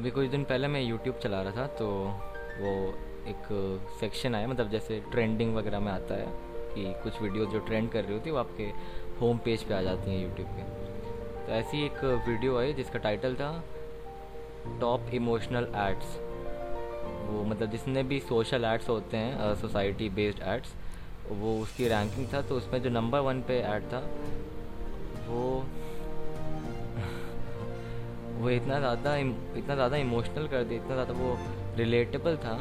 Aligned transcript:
अभी 0.00 0.10
कुछ 0.10 0.28
दिन 0.30 0.44
पहले 0.44 0.68
मैं 0.68 0.80
यूट्यूब 0.80 1.16
चला 1.22 1.40
रहा 1.42 1.52
था 1.56 1.66
तो 1.78 1.86
वो 2.58 2.70
एक 3.28 3.48
सेक्शन 4.00 4.34
आया 4.34 4.46
मतलब 4.48 4.70
जैसे 4.70 5.00
ट्रेंडिंग 5.10 5.54
वगैरह 5.56 5.80
में 5.80 5.90
आता 5.92 6.14
है 6.14 6.26
कि 6.74 6.84
कुछ 7.02 7.20
वीडियो 7.22 7.46
जो 7.46 7.58
ट्रेंड 7.66 7.90
कर 7.92 8.04
रही 8.04 8.12
होती 8.12 8.30
है, 8.30 8.32
वो 8.32 8.38
आपके 8.38 8.64
होम 9.20 9.38
पेज 9.44 9.62
पे 9.62 9.74
आ 9.74 9.80
जाती 9.82 10.10
हैं 10.10 10.22
यूट्यूब 10.22 10.48
पे। 10.48 10.62
तो 11.46 11.52
ऐसी 11.52 11.84
एक 11.86 12.04
वीडियो 12.28 12.56
आई 12.58 12.72
जिसका 12.72 12.98
टाइटल 12.98 13.34
था 13.34 13.50
टॉप 14.80 15.10
इमोशनल 15.14 15.68
एड्स 15.78 16.16
वो 17.26 17.44
मतलब 17.44 17.70
जितने 17.70 18.02
भी 18.02 18.20
सोशल 18.28 18.64
एड्स 18.64 18.88
होते 18.88 19.16
हैं 19.16 19.54
सोसाइटी 19.62 20.08
बेस्ड 20.20 20.42
एड्स 20.54 20.72
वो 21.42 21.56
उसकी 21.62 21.88
रैंकिंग 21.88 22.32
था 22.32 22.42
तो 22.42 22.56
उसमें 22.56 22.80
जो 22.82 22.90
नंबर 22.90 23.18
वन 23.28 23.42
पे 23.48 23.60
ऐड 23.74 23.92
था, 23.92 24.00
वो 25.28 25.44
वो 28.40 28.50
इतना 28.50 28.78
ज़्यादा 28.78 29.16
इतना 29.16 29.74
ज़्यादा 29.74 29.96
इमोशनल 29.98 30.46
कर 30.48 30.64
दिया 30.64 30.82
इतना 30.82 30.94
ज़्यादा 30.94 31.12
वो 31.14 31.36
रिलेटेबल 31.76 32.36
था 32.44 32.54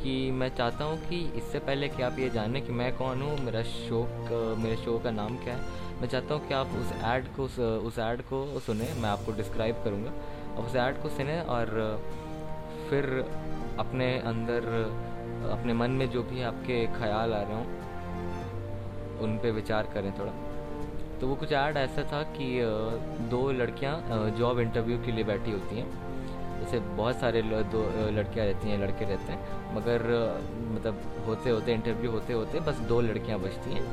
कि 0.00 0.14
मैं 0.30 0.48
चाहता 0.56 0.84
हूँ 0.84 0.98
कि 1.08 1.18
इससे 1.38 1.58
पहले 1.58 1.88
कि 1.88 2.02
आप 2.02 2.18
ये 2.18 2.28
जानें 2.30 2.64
कि 2.66 2.72
मैं 2.72 2.92
कौन 2.96 3.22
हूँ 3.22 3.38
मेरा 3.44 3.62
शो 3.62 4.02
मेरे 4.58 4.76
शो 4.76 4.98
का 5.04 5.10
नाम 5.10 5.36
क्या 5.44 5.54
है। 5.54 6.00
मैं 6.00 6.08
चाहता 6.08 6.34
हूँ 6.34 6.48
कि 6.48 6.54
आप 6.54 6.74
उस 6.80 6.92
ऐड 7.04 7.26
को 7.36 7.44
उस, 7.44 7.98
ऐड 7.98 8.22
को 8.22 8.60
सुने 8.60 8.92
मैं 9.02 9.08
आपको 9.08 9.32
डिस्क्राइब 9.32 9.82
करूँगा। 9.84 10.10
आप 10.10 10.64
उस 10.64 10.76
ऐड 10.76 11.02
को 11.02 11.08
सुने 11.10 11.40
और 11.42 11.66
फिर 12.90 13.04
अपने 13.78 14.08
अंदर 14.26 14.68
अपने 15.52 15.72
मन 15.74 15.90
में 15.92 16.10
जो 16.10 16.22
भी 16.22 16.42
आपके 16.42 16.84
ख्याल 16.98 17.32
आ 17.34 17.42
रहे 17.42 17.54
हों 17.54 17.64
उन 19.24 19.38
पे 19.42 19.50
विचार 19.52 19.88
करें 19.94 20.12
थोड़ा। 20.18 20.32
तो 21.20 21.28
वो 21.28 21.34
कुछ 21.34 21.52
ऐड 21.52 21.76
ऐसा 21.76 22.02
था 22.12 22.22
कि 22.32 22.46
दो 23.30 23.50
लड़कियाँ 23.52 24.30
जॉब 24.38 24.60
इंटरव्यू 24.60 24.98
के 25.04 25.12
लिए 25.12 25.24
बैठी 25.24 25.50
होती 25.50 25.76
हैं। 25.76 25.86
जैसे 26.60 26.78
बहुत 26.96 27.16
सारे 27.16 27.42
दो 27.42 27.82
लड़कियाँ 28.10 28.46
रहती 28.46 28.68
हैं, 28.68 28.78
लड़के 28.82 29.04
रहते 29.04 29.32
हैं। 29.32 29.74
मगर 29.76 30.02
मतलब 30.74 31.00
होते 31.26 31.50
होते 31.50 31.72
इंटरव्यू 31.74 32.10
होते 32.10 32.32
होते 32.32 32.60
बस 32.60 32.78
दो 32.88 33.00
लड़कियाँ 33.00 33.38
बचती 33.40 33.72
हैं। 33.72 33.84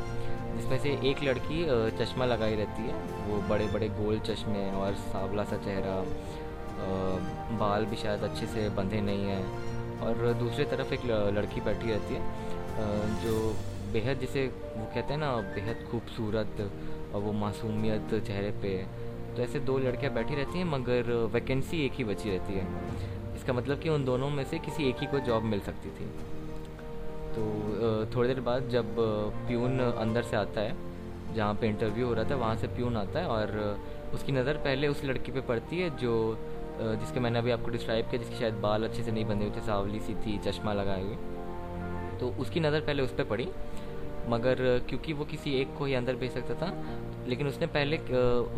जिसमें 0.56 0.78
से 0.80 0.90
एक 1.10 1.24
लड़की 1.24 1.66
चश्मा 2.00 2.26
लगाई 2.26 2.56
रहती 2.56 2.82
है। 2.82 2.94
वो 3.28 3.42
बड़े 3.50 3.66
बड़े 3.68 3.88
गोल 3.92 4.20
चश्मे 4.28 4.70
और 4.72 4.94
सांवला 5.04 5.44
सा 5.44 5.58
चेहरा 5.66 5.96
बाल 7.60 7.86
भी 7.86 7.96
शायद 7.96 8.24
अच्छे 8.24 8.46
से 8.46 8.70
बंधे 8.78 9.02
नहीं 9.02 9.26
हैं। 9.26 10.02
और 10.04 10.34
दूसरी 10.40 10.66
तरफ़ 10.66 10.94
एक 10.94 11.06
लड़की 11.36 11.62
बैठी 11.62 11.92
रहती 11.92 12.14
है 12.14 13.22
जो 13.24 13.34
बेहद 13.94 14.20
जिसे 14.20 14.46
वो 14.48 14.86
कहते 14.86 15.14
हैं 15.14 15.20
ना, 15.20 15.36
बेहद 15.56 15.88
खूबसूरत 15.92 16.56
और 17.14 17.22
वो 17.22 17.32
मासूमियत 17.36 18.14
चेहरे 18.18 18.52
पे 18.62 18.78
तो 19.36 19.42
ऐसे 19.42 19.60
दो 19.62 19.78
लड़कियाँ 19.80 20.14
बैठी 20.14 20.36
रहती 20.36 20.58
हैं, 20.58 20.66
मगर 20.68 21.12
वैकेंसी 21.34 21.86
एक 21.86 21.94
ही 21.94 22.04
बची 22.04 22.30
रहती 22.30 22.54
है। 22.54 22.68
इसका 23.36 23.54
मतलब 23.54 23.80
कि 23.80 23.90
उन 23.90 24.06
दोनों 24.06 24.30
में 24.30 24.44
से 24.46 24.60
किसी 24.62 24.90
एक 24.90 25.00
ही 25.00 25.08
को 25.08 25.20
जॉब 25.28 25.44
मिल 25.46 25.60
सकती 25.62 25.90
थी। 25.90 26.06
तो 27.36 27.44
थोड़ी 28.16 28.28
देर 28.28 28.40
बाद 28.42 28.68
जब 28.70 28.96
प्यून 29.48 29.80
अंदर 29.80 30.24
से 30.24 30.36
आता 30.38 30.62
है, 30.62 30.76
जहाँ 31.36 31.54
पे 31.56 31.68
इंटरव्यू 31.68 32.08
हो 32.08 32.14
रहा 32.14 32.30
था, 32.30 32.36
वहाँ 32.36 32.56
से 32.56 32.68
प्यून 32.70 32.98
आता 32.98 33.20
है 33.20 33.28
और 33.28 33.80
उसकी 34.14 34.32
नज़र 34.32 34.58
पहले 34.64 34.88
उस 34.88 35.04
लड़की 35.06 35.32
पे 35.32 35.42
पड़ती 35.44 35.80
है 35.80 35.90
जो 35.98 36.14
जिसके 36.74 37.20
मैंने 37.20 37.40
अभी 37.40 37.52
आपको 37.52 37.72
डिस्क्राइब 37.72 38.10
किया, 38.10 38.22
जिसके 38.22 38.36
शायद 38.36 38.54
बाल 38.62 38.84
अच्छे 38.84 39.04
से 39.04 39.12
नहीं 39.12 39.26
बंधे 39.26 39.46
हुए 39.46 39.56
थे, 39.56 39.66
सावली 39.66 40.00
सी 40.00 40.14
थी, 40.16 40.38
चश्मा 40.46 40.74
लगाए 40.74 41.04
हुए 41.04 41.16
तो 42.20 42.34
उसकी 42.42 42.60
नज़र 42.60 42.82
पहले 42.82 43.04
उस 43.04 43.12
पर 43.14 43.24
पड़ी। 43.26 43.48
मगर, 44.30 44.58
क्योंकि 44.90 45.14
वो 45.14 45.26
किसी 45.26 45.54
एक 45.62 45.74
को 45.78 45.86
ही 45.86 45.94
अंदर 45.94 46.16
भेज 46.16 46.32
सकता 46.32 46.54
था, 46.56 46.72
लेकिन 47.28 47.48
उसने 47.48 47.68
पहले 47.70 47.98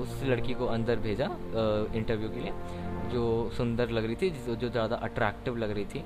उस 0.02 0.22
लड़की 0.24 0.54
को 0.54 0.66
अंदर 0.68 1.00
भेजा 1.00 1.26
इंटरव्यू 1.96 2.30
के 2.30 2.40
लिए, 2.40 2.52
जो 3.12 3.50
सुंदर 3.58 3.90
लग 3.90 4.06
रही 4.06 4.16
थी, 4.16 4.30
जो 4.56 4.70
ज़्यादा 4.70 4.96
अट्रैक्टिव 4.98 5.58
लग 5.58 5.72
रही 5.72 5.86
थी, 5.86 6.04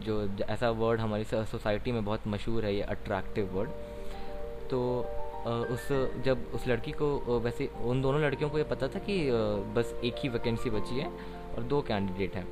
जो 0.00 0.28
ऐसा 0.50 0.70
वर्ड 0.72 1.00
हमारी 1.00 1.24
सोसाइटी 1.24 1.92
में 1.92 2.04
बहुत 2.04 2.26
मशहूर 2.26 2.64
है, 2.64 2.74
ये 2.74 2.82
अट्रैक्टिव 2.82 3.50
वर्ड 3.54 3.70
तो 4.70 4.80
उस, 5.44 5.88
जब 6.24 6.46
उस 6.54 6.66
लड़की 6.68 6.92
को 6.92 7.38
वैसे 7.40 7.66
उन 7.84 8.02
दोनों 8.02 8.20
लड़कियों 8.22 8.50
को 8.50 8.58
ये 8.58 8.64
पता 8.64 8.88
था 8.88 8.98
कि 8.98 9.16
बस 9.76 9.94
एक 10.04 10.14
ही 10.18 10.28
वैकेंसी 10.28 10.70
बची 10.70 10.98
है 10.98 11.06
और 11.56 11.62
दो 11.64 11.80
कैंडिडेट 11.82 12.34
हैं। 12.36 12.46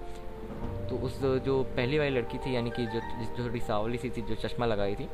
तो 0.88 0.96
उस, 0.98 1.20
जो 1.22 1.62
पहली 1.76 1.98
वाली 1.98 2.10
लड़की 2.10 2.38
थी, 2.38 2.54
यानी 2.54 2.70
कि 2.70 2.86
जो 2.86 3.00
जो 3.00 3.44
थोड़ी 3.44 3.60
सावली 3.60 3.98
सी 3.98 4.10
थी, 4.10 4.22
जो 4.22 4.34
चश्मा 4.36 4.66
लगाई 4.66 4.94
थी 4.94 5.08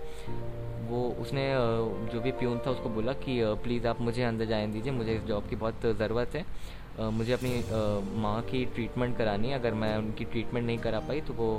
वो 0.89 1.03
उसने 1.21 1.45
जो 2.13 2.21
भी 2.21 2.31
प्यून 2.33 2.59
था 2.67 2.71
उसको 2.71 2.89
बोला 2.89 3.13
कि 3.25 3.39
प्लीज़ 3.63 3.87
आप 3.87 4.01
मुझे 4.01 4.23
अंदर 4.23 4.45
जाने 4.45 4.67
दीजिए, 4.67 4.93
मुझे 4.93 5.15
इस 5.15 5.23
जॉब 5.23 5.49
की 5.49 5.57
बहुत 5.57 5.87
ज़रूरत 5.99 6.35
है। 6.35 6.45
मुझे 7.13 7.33
अपनी 7.33 7.55
माँ 8.21 8.41
की 8.43 8.65
ट्रीटमेंट 8.65 9.17
करानी 9.19 9.49
है, 9.49 9.59
अगर 9.59 9.75
मैं 9.75 9.97
उनकी 9.99 10.25
ट्रीटमेंट 10.25 10.67
नहीं 10.67 10.79
करा 10.79 11.01
पाई 11.01 11.21
तो 11.21 11.33
वो 11.35 11.51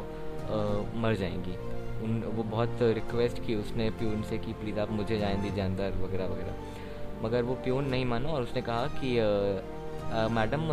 मर 0.95 1.15
जाएँगी। 1.15 1.55
उन, 2.03 2.21
वो 2.27 2.43
बहुत 2.45 2.77
रिक्वेस्ट 2.81 3.45
की 3.45 3.55
उसने 3.55 3.89
प्यून 3.91 4.21
से 4.23 4.37
कि, 4.37 4.53
प्लीज़ 4.53 4.79
आप 4.79 4.91
मुझे 4.91 5.19
जाने 5.19 5.41
दीजिए 5.41 5.63
अंदर, 5.63 5.97
वगैरह 5.97 6.25
वगैरह। 6.25 7.23
मगर 7.23 7.43
वो 7.43 7.53
प्यून 7.63 7.85
नहीं 7.85 8.05
माना 8.05 8.29
और 8.29 8.41
उसने 8.43 8.61
कहा 8.61 8.87
कि 8.97 9.13
मैडम 10.33 10.67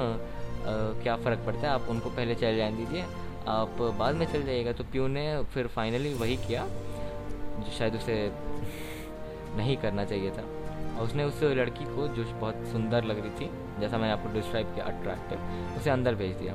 क्या 1.02 1.16
फ़र्क 1.16 1.40
पड़ता 1.46 1.60
है? 1.60 1.68
आप 1.68 1.86
उनको 1.90 2.10
पहले 2.10 2.34
चले 2.34 2.56
जाने 2.56 2.76
दीजिए। 2.76 3.04
आप 3.48 3.76
बाद 3.98 4.14
में 4.14 4.26
चल 4.26 4.42
जाइएगा। 4.42 4.72
तो 4.72 4.84
प्यून 4.84 5.10
ने 5.10 5.24
फिर 5.44 5.66
फाइनली 5.66 6.12
वही 6.14 6.36
किया। 6.46 6.66
जो 7.56 7.70
शायद 7.72 7.94
उसे 7.94 8.16
नहीं 9.56 9.76
करना 9.76 10.04
चाहिए 10.04 10.30
था। 10.30 10.44
और 10.94 11.04
उसने 11.04 11.24
उस 11.24 11.42
लड़की 11.42 11.84
को, 11.86 12.06
जो 12.08 12.24
बहुत 12.40 12.66
सुंदर 12.72 13.04
लग 13.04 13.20
रही 13.20 13.30
थी, 13.40 13.50
जैसा 13.80 13.98
मैंने 13.98 14.12
आपको 14.12 14.32
डिस्क्राइब 14.32 14.74
किया 14.74 14.84
अट्रैक्टिव 14.86 15.76
उसे 15.78 15.90
अंदर 15.90 16.14
भेज 16.14 16.36
दिया। 16.36 16.54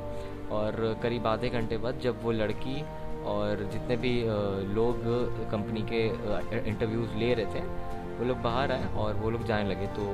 और 0.52 1.00
करीब 1.04 1.28
आधे 1.28 1.50
घंटे 1.50 1.78
बाद 1.78 2.00
जब 2.00 2.24
वो 2.24 2.32
लड़की 2.32 2.82
और 3.28 3.64
जितने 3.74 3.96
भी 3.98 4.14
लोग 4.74 5.02
कंपनी 5.52 5.82
के 5.92 6.04
इंटरव्यूज़ 6.62 7.16
ले 7.16 7.34
रहे 7.34 7.46
थे, 7.46 7.60
वो 8.18 8.26
लोग 8.26 8.38
बाहर 8.42 8.72
आए 8.72 8.94
और 8.96 9.14
वो 9.16 9.30
लोग 9.30 9.46
जाने 9.48 9.70
लगे। 9.70 9.88
तो 9.98 10.06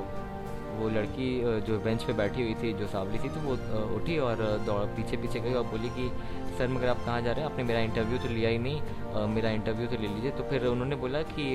वो 0.77 0.89
लड़की 0.89 1.29
जो 1.61 1.77
बेंच 1.79 2.03
पे 2.03 2.13
बैठी 2.13 2.43
हुई 2.43 2.53
थी, 2.53 2.73
जो 2.73 2.87
सावली 2.87 3.19
थी 3.19 3.29
तो 3.29 3.39
वो 3.41 3.53
उठी 3.95 4.17
और 4.19 4.35
दौड़ 4.65 4.83
पीछे 4.95 5.17
पीछे 5.17 5.39
गई 5.39 5.53
और 5.53 5.63
बोली 5.65 5.89
कि 5.89 6.09
सर 6.57 6.67
मगर 6.67 6.87
आप 6.87 7.03
कहाँ 7.05 7.21
जा 7.21 7.31
रहे 7.31 7.43
हैं? 7.43 7.51
आपने 7.51 7.63
मेरा 7.63 7.79
इंटरव्यू 7.81 8.17
तो 8.17 8.29
लिया 8.29 8.49
ही 8.49 8.57
नहीं। 8.57 8.81
आ, 9.13 9.25
मेरा 9.27 9.49
इंटरव्यू 9.51 9.87
तो 9.87 10.01
ले 10.01 10.07
लीजिए। 10.07 10.31
तो 10.31 10.43
फिर 10.49 10.65
उन्होंने 10.67 10.95
बोला 10.95 11.21
कि 11.31 11.45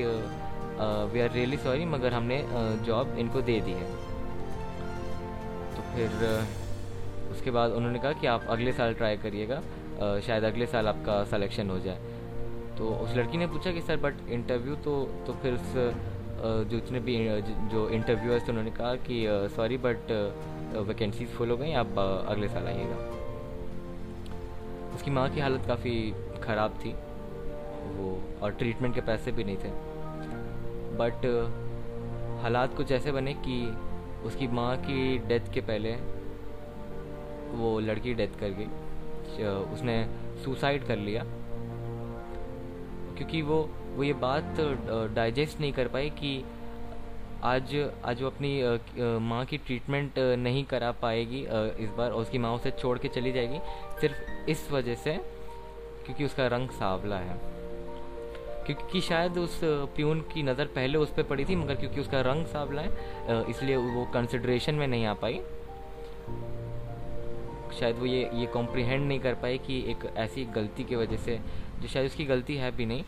वी 1.12 1.20
आर 1.20 1.30
रियली 1.32 1.56
सॉरी 1.58 1.84
मगर 1.86 2.12
हमने 2.12 2.42
जॉब 2.84 3.16
इनको 3.18 3.40
दे 3.42 3.60
दी 3.60 3.72
है। 3.72 3.88
तो 5.74 5.82
फिर 5.94 6.08
उसके 7.30 7.50
बाद 7.50 7.72
उन्होंने 7.72 7.98
कहा 7.98 8.12
कि 8.12 8.26
आप 8.26 8.46
अगले 8.50 8.72
साल 8.72 8.94
ट्राई 8.94 9.16
करिएगा। 9.16 9.60
शायद 10.20 10.44
अगले 10.44 10.66
साल 10.66 10.88
आपका 10.88 11.22
सिलेक्शन 11.26 11.70
हो 11.70 11.78
जाए। 11.78 11.98
तो 12.78 12.88
उस 12.96 13.16
लड़की 13.16 13.38
ने 13.38 13.46
पूछा 13.46 13.72
कि 13.72 13.80
सर 13.80 13.96
बट 13.96 14.28
इंटरव्यू 14.30 14.74
तो 14.84 14.92
तो 15.26 15.32
फिर 15.42 15.54
उस 15.54 15.74
जो 16.42 16.64
जितने 16.70 17.00
भी 17.00 17.16
जो 17.70 17.88
इंटरव्यूअर्स 17.90 18.46
थे 18.46 18.50
उन्होंने 18.50 18.70
कहा 18.70 18.94
कि 19.08 19.24
सॉरी 19.56 19.76
बट 19.78 20.12
वैकेंसीज 20.88 21.28
फुल 21.28 21.50
हो 21.50 21.56
गई 21.56 21.72
आप 21.76 21.98
अगले 21.98 22.48
साल 22.48 22.66
आइएगा। 22.66 22.96
उसकी 25.00 25.10
माँ 25.10 25.28
की 25.30 25.40
हालत 25.40 25.62
काफ़ी 25.66 25.92
ख़राब 26.42 26.70
थी। 26.78 26.90
वो, 27.96 28.08
और 28.42 28.50
ट्रीटमेंट 28.52 28.94
के 28.94 29.00
पैसे 29.00 29.32
भी 29.32 29.44
नहीं 29.44 29.56
थे। 29.56 29.68
बट 30.96 31.24
हालात 32.42 32.74
कुछ 32.76 32.92
ऐसे 32.92 33.12
बने 33.12 33.32
कि 33.46 33.54
उसकी 34.24 34.48
माँ 34.48 34.76
की 34.76 35.18
डेथ 35.18 35.52
के 35.54 35.60
पहले 35.60 35.92
वो 37.52 37.78
लड़की 37.80 38.14
डेथ 38.14 38.38
कर 38.40 38.48
गई। 38.50 38.66
उसने 39.72 39.96
सुसाइड 40.44 40.86
कर 40.86 40.96
लिया। 40.96 41.22
क्योंकि 43.16 43.42
वो 43.42 43.58
वो 43.96 44.02
ये 44.02 44.12
बात 44.12 44.60
डाइजेस्ट 45.14 45.60
नहीं 45.60 45.72
कर 45.72 45.88
पाई 45.88 46.10
कि 46.10 46.44
आज 47.44 47.74
आज 48.04 48.20
वो 48.22 48.28
अपनी 48.28 49.18
माँ 49.20 49.44
की 49.46 49.58
ट्रीटमेंट 49.58 50.18
नहीं 50.38 50.64
करा 50.64 50.90
पाएगी 50.92 51.38
इस 51.84 51.90
बार, 51.98 52.10
और 52.10 52.20
उसकी 52.22 52.38
माँ 52.38 52.52
उसे 52.54 52.70
छोड़ 52.70 52.98
के 52.98 53.08
चली 53.08 53.32
जाएगी, 53.32 53.58
सिर्फ़ 54.00 54.50
इस 54.50 54.70
वजह 54.72 54.94
से 54.94 55.12
क्योंकि 56.04 56.24
उसका 56.24 56.46
रंग 56.46 56.70
सांवला 56.70 57.18
है। 57.18 57.38
क्योंकि 58.66 59.00
शायद 59.00 59.38
उस 59.38 59.58
प्यून 59.62 60.20
की 60.32 60.42
नज़र 60.42 60.64
पहले 60.74 60.98
उस 60.98 61.12
पर 61.16 61.22
पड़ी 61.22 61.44
थी, 61.44 61.56
मगर 61.56 61.74
क्योंकि 61.74 62.00
उसका 62.00 62.20
रंग 62.20 62.46
सांवला 62.46 62.82
है 62.82 63.44
इसलिए 63.50 63.76
वो 63.76 64.04
कंसिड्रेशन 64.14 64.74
में 64.74 64.86
नहीं 64.86 65.06
आ 65.06 65.14
पाई। 65.14 65.40
शायद 67.80 67.96
वो 67.98 68.06
ये 68.06 68.30
ये 68.34 68.46
कॉम्प्रिहेंड 68.52 69.06
नहीं 69.08 69.20
कर 69.20 69.34
पाए 69.42 69.56
कि 69.58 69.78
एक 69.90 70.04
ऐसी 70.18 70.44
गलती 70.54 70.84
की 70.84 70.96
वजह 70.96 71.16
से, 71.16 71.38
जो 71.80 71.88
शायद 71.88 72.06
उसकी 72.06 72.24
गलती 72.26 72.56
है 72.56 72.70
भी 72.76 72.86
नहीं 72.86 73.04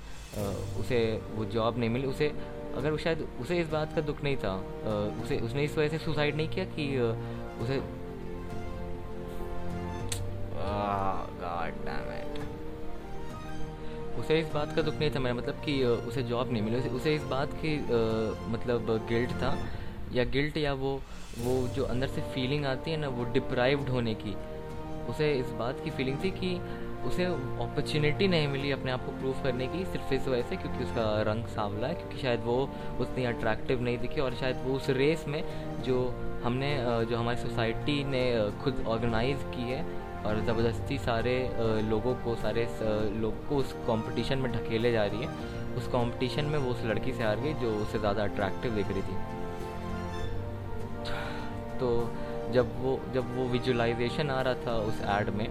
उसे 0.80 1.20
वो 1.34 1.44
जॉब 1.46 1.78
नहीं 1.78 1.90
मिली, 1.90 2.06
उसे 2.06 2.32
अगर 2.76 2.96
शायद 2.98 3.26
उसे 3.40 3.58
इस 3.60 3.69
बात 3.69 3.94
का 3.94 4.00
दुख 4.00 4.22
नहीं 4.24 4.36
था 4.36 4.54
उसे, 5.24 5.38
उसने 5.38 5.64
इस 5.64 5.76
वजह 5.78 5.88
से 5.88 5.98
सुसाइड 6.04 6.36
नहीं 6.36 6.48
किया 6.48 6.64
कि 6.76 6.86
उसे 7.62 7.80
उसे 14.20 14.38
इस 14.40 14.48
बात 14.54 14.74
का 14.76 14.82
दुख 14.82 14.94
नहीं 14.94 15.10
था 15.10 15.20
मेरा 15.20 15.34
मतलब 15.34 15.54
कि 15.64 15.82
उसे 15.84 16.22
जॉब 16.22 16.52
नहीं 16.52 16.62
मिली। 16.62 16.76
उसे 16.90 17.14
इस 17.14 17.22
बात 17.26 17.52
की 17.62 17.76
मतलब 18.52 18.86
गिल्ट 19.08 19.30
था, 19.42 19.56
या 20.12 20.24
गिल्ट 20.32 20.56
या 20.56 20.72
वो 20.74 20.92
वो 21.38 21.54
जो 21.76 21.84
अंदर 21.84 22.08
से 22.08 22.20
फीलिंग 22.34 22.64
आती 22.66 22.90
है 22.90 22.96
ना, 22.96 23.08
वो 23.08 23.24
डिप्राइव्ड 23.32 23.88
होने 23.88 24.14
की। 24.14 24.34
उसे 25.10 25.32
इस 25.34 25.50
बात 25.58 25.80
की 25.84 25.90
फीलिंग 25.90 26.19
थी 26.24 26.30
कि 26.30 26.50
उसे 27.06 27.25
अपॉर्चुनिटी 27.25 28.26
नहीं 28.28 28.49
मिली 28.49 28.70
अपने 28.72 28.90
आप 28.93 29.04
को 29.06 29.12
प्रूव 29.12 29.43
करने 29.43 29.66
की, 29.66 29.84
सिर्फ़ 29.87 30.12
इस 30.14 30.28
वजह 30.28 30.43
से 30.49 30.56
क्योंकि 30.56 30.84
उसका 30.84 31.06
रंग 31.22 31.46
सांवला 31.54 31.88
है, 31.88 31.94
क्योंकि 31.94 32.19
शायद 32.19 32.40
वो 32.44 32.56
उतनी 33.00 33.25
अट्रैक्टिव 33.26 33.82
नहीं 33.82 33.99
दिखी 33.99 34.20
और 34.20 34.34
शायद 34.34 34.62
वो 34.64 34.76
उस 34.76 34.90
रेस 34.99 35.25
में 35.28 35.43
जो 35.84 35.99
हमने 36.44 36.76
जो 37.10 37.16
हमारी 37.16 37.38
सोसाइटी 37.38 38.02
ने 38.04 38.22
खुद 38.62 38.84
ऑर्गेनाइज 38.88 39.43
की 39.54 39.70
है 39.70 39.82
और 40.22 40.40
ज़बरदस्ती 40.40 40.99
सारे 40.99 41.34
लोगों 41.88 42.14
को, 42.14 42.34
सारे 42.37 42.69
लोगों 43.20 43.48
को 43.48 43.56
उस 43.56 43.72
कंपटीशन 43.87 44.38
में 44.38 44.50
ढकेले 44.52 44.93
जा 44.93 45.05
रही 45.05 45.22
है, 45.22 45.28
उस 45.76 45.87
कंपटीशन 45.88 46.44
में 46.44 46.58
वो 46.58 46.70
उस 46.70 46.84
लड़की 46.84 47.12
से 47.12 47.22
हार 47.25 47.40
गई 47.40 47.55
जो 47.60 47.75
उससे 47.76 47.98
ज़्यादा 47.98 48.22
अट्रैक्टिव 48.25 48.75
दिख 48.75 48.88
रही 48.88 49.02
थी। 49.02 49.16
तो 51.78 51.88
जब 52.52 52.72
वो 52.81 52.98
जब 53.14 53.37
वो 53.37 53.44
विजुलाइजेशन 53.48 54.31
आ 54.31 54.40
रहा 54.43 54.55
था 54.66 54.76
उस 54.88 55.00
एड 55.10 55.31
में 55.34 55.48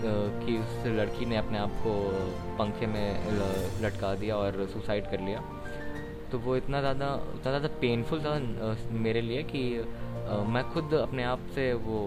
कि 0.00 0.56
उस 0.58 0.86
लड़की 0.88 1.26
ने 1.26 1.36
अपने 1.36 1.58
आप 1.58 1.70
को 1.84 1.92
पंखे 2.58 2.86
में 2.86 3.06
लटका 3.82 4.14
दिया 4.14 4.36
और 4.36 4.66
सुसाइड 4.72 5.10
कर 5.10 5.20
लिया। 5.20 5.42
तो 6.32 6.38
वो 6.38 6.56
इतना 6.56 6.80
ज़्यादा 6.80 7.06
इतना 7.34 7.50
ज़्यादा 7.50 7.68
पेनफुल 7.80 8.20
था 8.20 8.38
मेरे 8.98 9.20
लिए 9.20 9.42
कि 9.52 9.62
मैं 10.48 10.62
खुद 10.72 10.94
अपने 10.94 11.24
आप 11.24 11.46
से 11.54 11.72
वो 11.74 12.00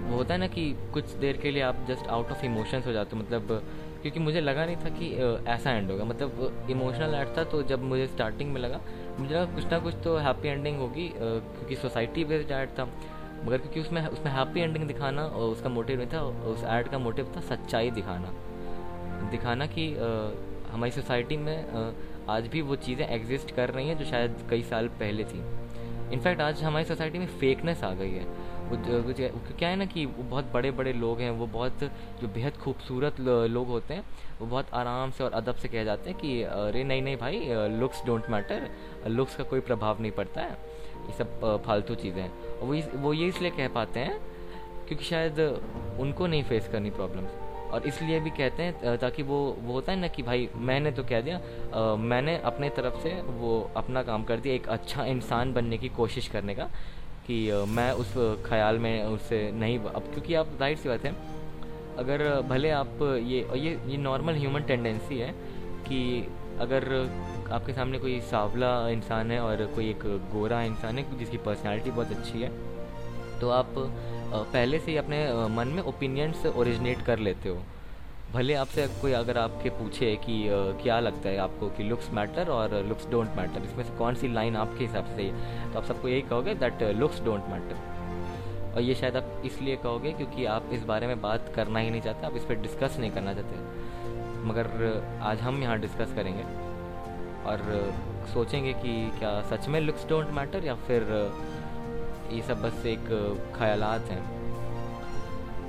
वो 0.00 0.16
होता 0.16 0.34
है 0.34 0.40
ना 0.40 0.46
कि 0.48 0.64
कुछ 0.92 1.10
देर 1.20 1.36
के 1.36 1.50
लिए 1.50 1.62
आप 1.62 1.84
जस्ट 1.88 2.06
आउट 2.08 2.30
ऑफ़ 2.30 2.44
इमोशंस 2.44 2.86
हो 2.86 2.92
जाते 2.92 3.16
हो 3.16 3.22
मतलब 3.22 3.62
क्योंकि 4.02 4.20
मुझे 4.20 4.40
लगा 4.40 4.64
नहीं 4.66 4.76
था 4.76 4.88
कि 4.90 5.08
ऐसा 5.50 5.70
एंड 5.70 5.90
होगा। 5.90 6.04
मतलब 6.04 6.66
इमोशनल 6.70 7.14
एड 7.14 7.36
था 7.36 7.44
तो 7.44 7.62
जब 7.64 7.82
मुझे 7.84 8.06
स्टार्टिंग 8.06 8.52
में 8.52 8.60
लगा, 8.60 8.80
मुझे 9.18 9.34
लगा 9.34 9.44
कुछ 9.54 9.64
ना 9.72 9.78
कुछ 9.78 9.94
तो 10.04 10.16
हैप्पी 10.18 10.48
एंडिंग 10.48 10.78
होगी 10.78 11.08
क्योंकि 11.14 11.76
सोसाइटी 11.76 12.24
बेस्ड 12.24 12.50
एड 12.52 12.68
था। 12.78 12.88
मगर 13.40 13.58
क्योंकि 13.58 13.80
उसमें 13.80 14.06
उसमें 14.08 14.30
हैप्पी 14.32 14.60
एंडिंग 14.60 14.86
दिखाना 14.86 15.22
और 15.24 15.50
उसका 15.50 15.68
मोटिव 15.68 15.98
नहीं 15.98 16.08
था 16.08 16.20
उस 16.52 16.64
एड 16.70 16.88
का 16.88 16.98
मोटिव 16.98 17.32
था 17.36 17.40
सच्चाई 17.48 17.90
दिखाना। 17.90 18.32
दिखाना 19.30 19.66
कि 19.68 19.88
आ, 19.94 20.08
हमारी 20.72 20.90
सोसाइटी 20.92 21.36
में 21.36 21.56
आज 22.28 22.46
भी 22.46 22.60
वो 22.62 22.76
चीज़ें 22.78 23.06
एग्जिस्ट 23.08 23.54
कर 23.56 23.70
रही 23.70 23.88
हैं 23.88 23.98
जो 23.98 24.04
शायद 24.04 24.46
कई 24.50 24.62
साल 24.62 24.88
पहले 25.00 25.24
थी। 25.24 25.42
इनफैक्ट 26.12 26.40
आज 26.40 26.62
हमारी 26.62 26.84
सोसाइटी 26.84 27.18
में 27.18 27.26
फेकनेस 27.40 27.82
आ 27.84 27.92
गई 27.94 28.10
है। 28.10 28.24
वो 28.70 28.76
क्या 29.58 29.68
है 29.68 29.76
ना 29.76 29.84
कि 29.84 30.04
वो 30.06 30.22
बहुत 30.22 30.50
बड़े 30.52 30.70
बड़े 30.70 30.92
लोग 30.92 31.20
हैं 31.20 31.30
वो 31.38 31.46
बहुत 31.48 31.82
जो 32.20 32.28
बेहद 32.34 32.56
खूबसूरत 32.56 33.20
लोग 33.20 33.68
होते 33.68 33.94
हैं 33.94 34.04
वो 34.40 34.46
बहुत 34.46 34.66
आराम 34.74 35.10
से 35.10 35.24
और 35.24 35.32
अदब 35.32 35.54
से 35.54 35.68
कह 35.68 35.84
जाते 35.84 36.10
हैं 36.10 36.18
कि 36.18 36.42
अरे 36.44 36.84
नहीं 36.84 37.02
नहीं 37.02 37.16
भाई 37.16 37.40
लुक्स 37.80 38.04
डोंट 38.06 38.30
मैटर 38.30 38.68
लुक्स 39.08 39.36
का 39.36 39.44
कोई 39.44 39.60
प्रभाव 39.60 40.02
नहीं 40.02 40.12
पड़ता 40.12 40.40
है। 40.40 40.56
ये 41.10 41.18
सब 41.18 41.62
फालतू 41.66 41.94
चीज़ें 42.02 42.22
हैं। 42.22 42.30
और 42.30 42.66
वो 42.66 43.00
वो 43.02 43.12
ये 43.12 43.28
इसलिए 43.28 43.50
कह 43.52 43.68
पाते 43.74 44.00
हैं 44.00 44.18
क्योंकि 44.88 45.04
शायद 45.04 45.38
उनको 46.00 46.26
नहीं 46.26 46.42
फेस 46.44 46.68
करनी 46.72 46.90
प्रॉब्लम्स 46.92 47.38
और 47.70 47.86
इसलिए 47.86 48.20
भी 48.20 48.30
कहते 48.30 48.62
हैं 48.62 48.96
ताकि 48.98 49.22
वो 49.22 49.36
वो 49.58 49.72
होता 49.72 49.92
है 49.92 49.98
ना 49.98 50.08
कि 50.08 50.22
भाई 50.22 50.48
मैंने 50.68 50.90
तो 50.92 51.02
कह 51.04 51.20
दिया 51.20 51.36
आ, 51.36 51.96
मैंने 51.96 52.36
अपने 52.44 52.68
तरफ़ 52.78 53.02
से 53.02 53.12
वो 53.40 53.52
अपना 53.76 54.02
काम 54.02 54.24
कर 54.30 54.40
दिया 54.40 54.54
एक 54.54 54.66
अच्छा 54.68 55.04
इंसान 55.06 55.52
बनने 55.54 55.78
की 55.78 55.88
कोशिश 55.98 56.28
करने 56.28 56.54
का 56.54 56.64
कि 57.26 57.38
आ, 57.50 57.64
मैं 57.68 57.90
उस 57.94 58.14
ख्याल 58.46 58.78
में 58.78 59.04
उससे 59.04 59.40
नहीं 59.54 59.78
अब 59.80 60.10
क्योंकि 60.12 60.34
आप 60.34 60.56
ज़ाहिर 60.58 60.76
सी 60.78 60.88
बात 60.88 61.04
है 61.04 61.14
अगर 61.98 62.28
भले 62.48 62.70
आप 62.72 63.02
ये 63.28 63.46
ये 63.56 63.78
ये 63.86 63.96
नॉर्मल 64.00 64.34
ह्यूमन 64.36 64.62
टेंडेंसी 64.62 65.18
है 65.18 65.32
कि 65.86 66.00
अगर 66.60 66.84
आपके 67.52 67.72
सामने 67.72 67.98
कोई 67.98 68.20
सावला 68.20 68.68
इंसान 68.88 69.30
है 69.30 69.40
और 69.40 69.64
कोई 69.74 69.88
एक 69.90 70.04
गोरा 70.32 70.62
इंसान 70.62 70.98
है 70.98 71.18
जिसकी 71.18 71.36
पर्सनैलिटी 71.38 71.90
बहुत 71.90 72.10
अच्छी 72.10 72.42
है। 72.42 72.50
तो 73.40 73.50
आप 73.50 73.74
पहले 73.76 74.78
से 74.78 74.90
ही 74.90 74.96
अपने 74.96 75.18
मन 75.50 75.68
में 75.68 75.82
ओपिनियंस 75.84 76.46
ओरिजिनेट 76.46 77.04
कर 77.06 77.18
लेते 77.18 77.48
हो। 77.48 77.62
भले 78.32 78.54
आपसे 78.54 78.86
कोई 79.00 79.12
अगर 79.12 79.38
आपके 79.38 79.70
पूछे 79.70 80.14
कि 80.16 80.34
क्या 80.82 80.98
लगता 81.00 81.28
है 81.28 81.38
आपको 81.38 81.68
कि 81.68 81.82
लुक्स 81.82 82.10
मैटर 82.10 82.50
और 82.50 82.74
लुक्स 82.88 83.08
डोंट 83.10 83.36
मैटर 83.36 83.64
इसमें 83.64 83.84
से 83.84 83.96
कौन 83.98 84.14
सी 84.14 84.28
लाइन 84.28 84.56
आपके 84.56 84.84
हिसाब 84.84 85.06
से 85.16 85.22
है? 85.22 85.72
तो 85.72 85.78
आप 85.78 85.84
सबको 85.84 86.08
यही 86.08 86.22
कहोगे 86.22 86.54
दैट 86.54 86.82
लुक्स 86.96 87.20
डोंट 87.20 87.48
मैटर 87.48 88.74
और 88.74 88.80
ये 88.80 88.94
शायद 88.94 89.16
आप 89.16 89.42
इसलिए 89.44 89.76
कहोगे 89.76 90.12
क्योंकि 90.12 90.44
आप 90.46 90.68
इस 90.72 90.82
बारे 90.84 91.06
में 91.06 91.20
बात 91.22 91.52
करना 91.56 91.78
ही 91.78 91.90
नहीं 91.90 92.02
चाहते, 92.02 92.26
आप 92.26 92.36
इस 92.36 92.44
पर 92.44 92.54
डिस्कस 92.62 92.96
नहीं 93.00 93.10
करना 93.10 93.34
चाहते। 93.34 94.48
मगर 94.48 95.18
आज 95.22 95.40
हम 95.40 95.62
यहाँ 95.62 95.78
डिस्कस 95.78 96.12
करेंगे। 96.14 96.44
और 97.46 97.62
सोचेंगे 98.32 98.72
कि 98.74 98.92
क्या 99.18 99.40
सच 99.50 99.68
में 99.68 99.80
लुक्स 99.80 100.08
डोंट 100.08 100.30
मैटर 100.34 100.64
या 100.64 100.74
फिर 100.86 101.02
ये 102.32 102.42
सब 102.42 102.62
बस 102.62 102.86
एक 102.86 103.06
ख्यालात 103.56 104.10
हैं। 104.10 104.22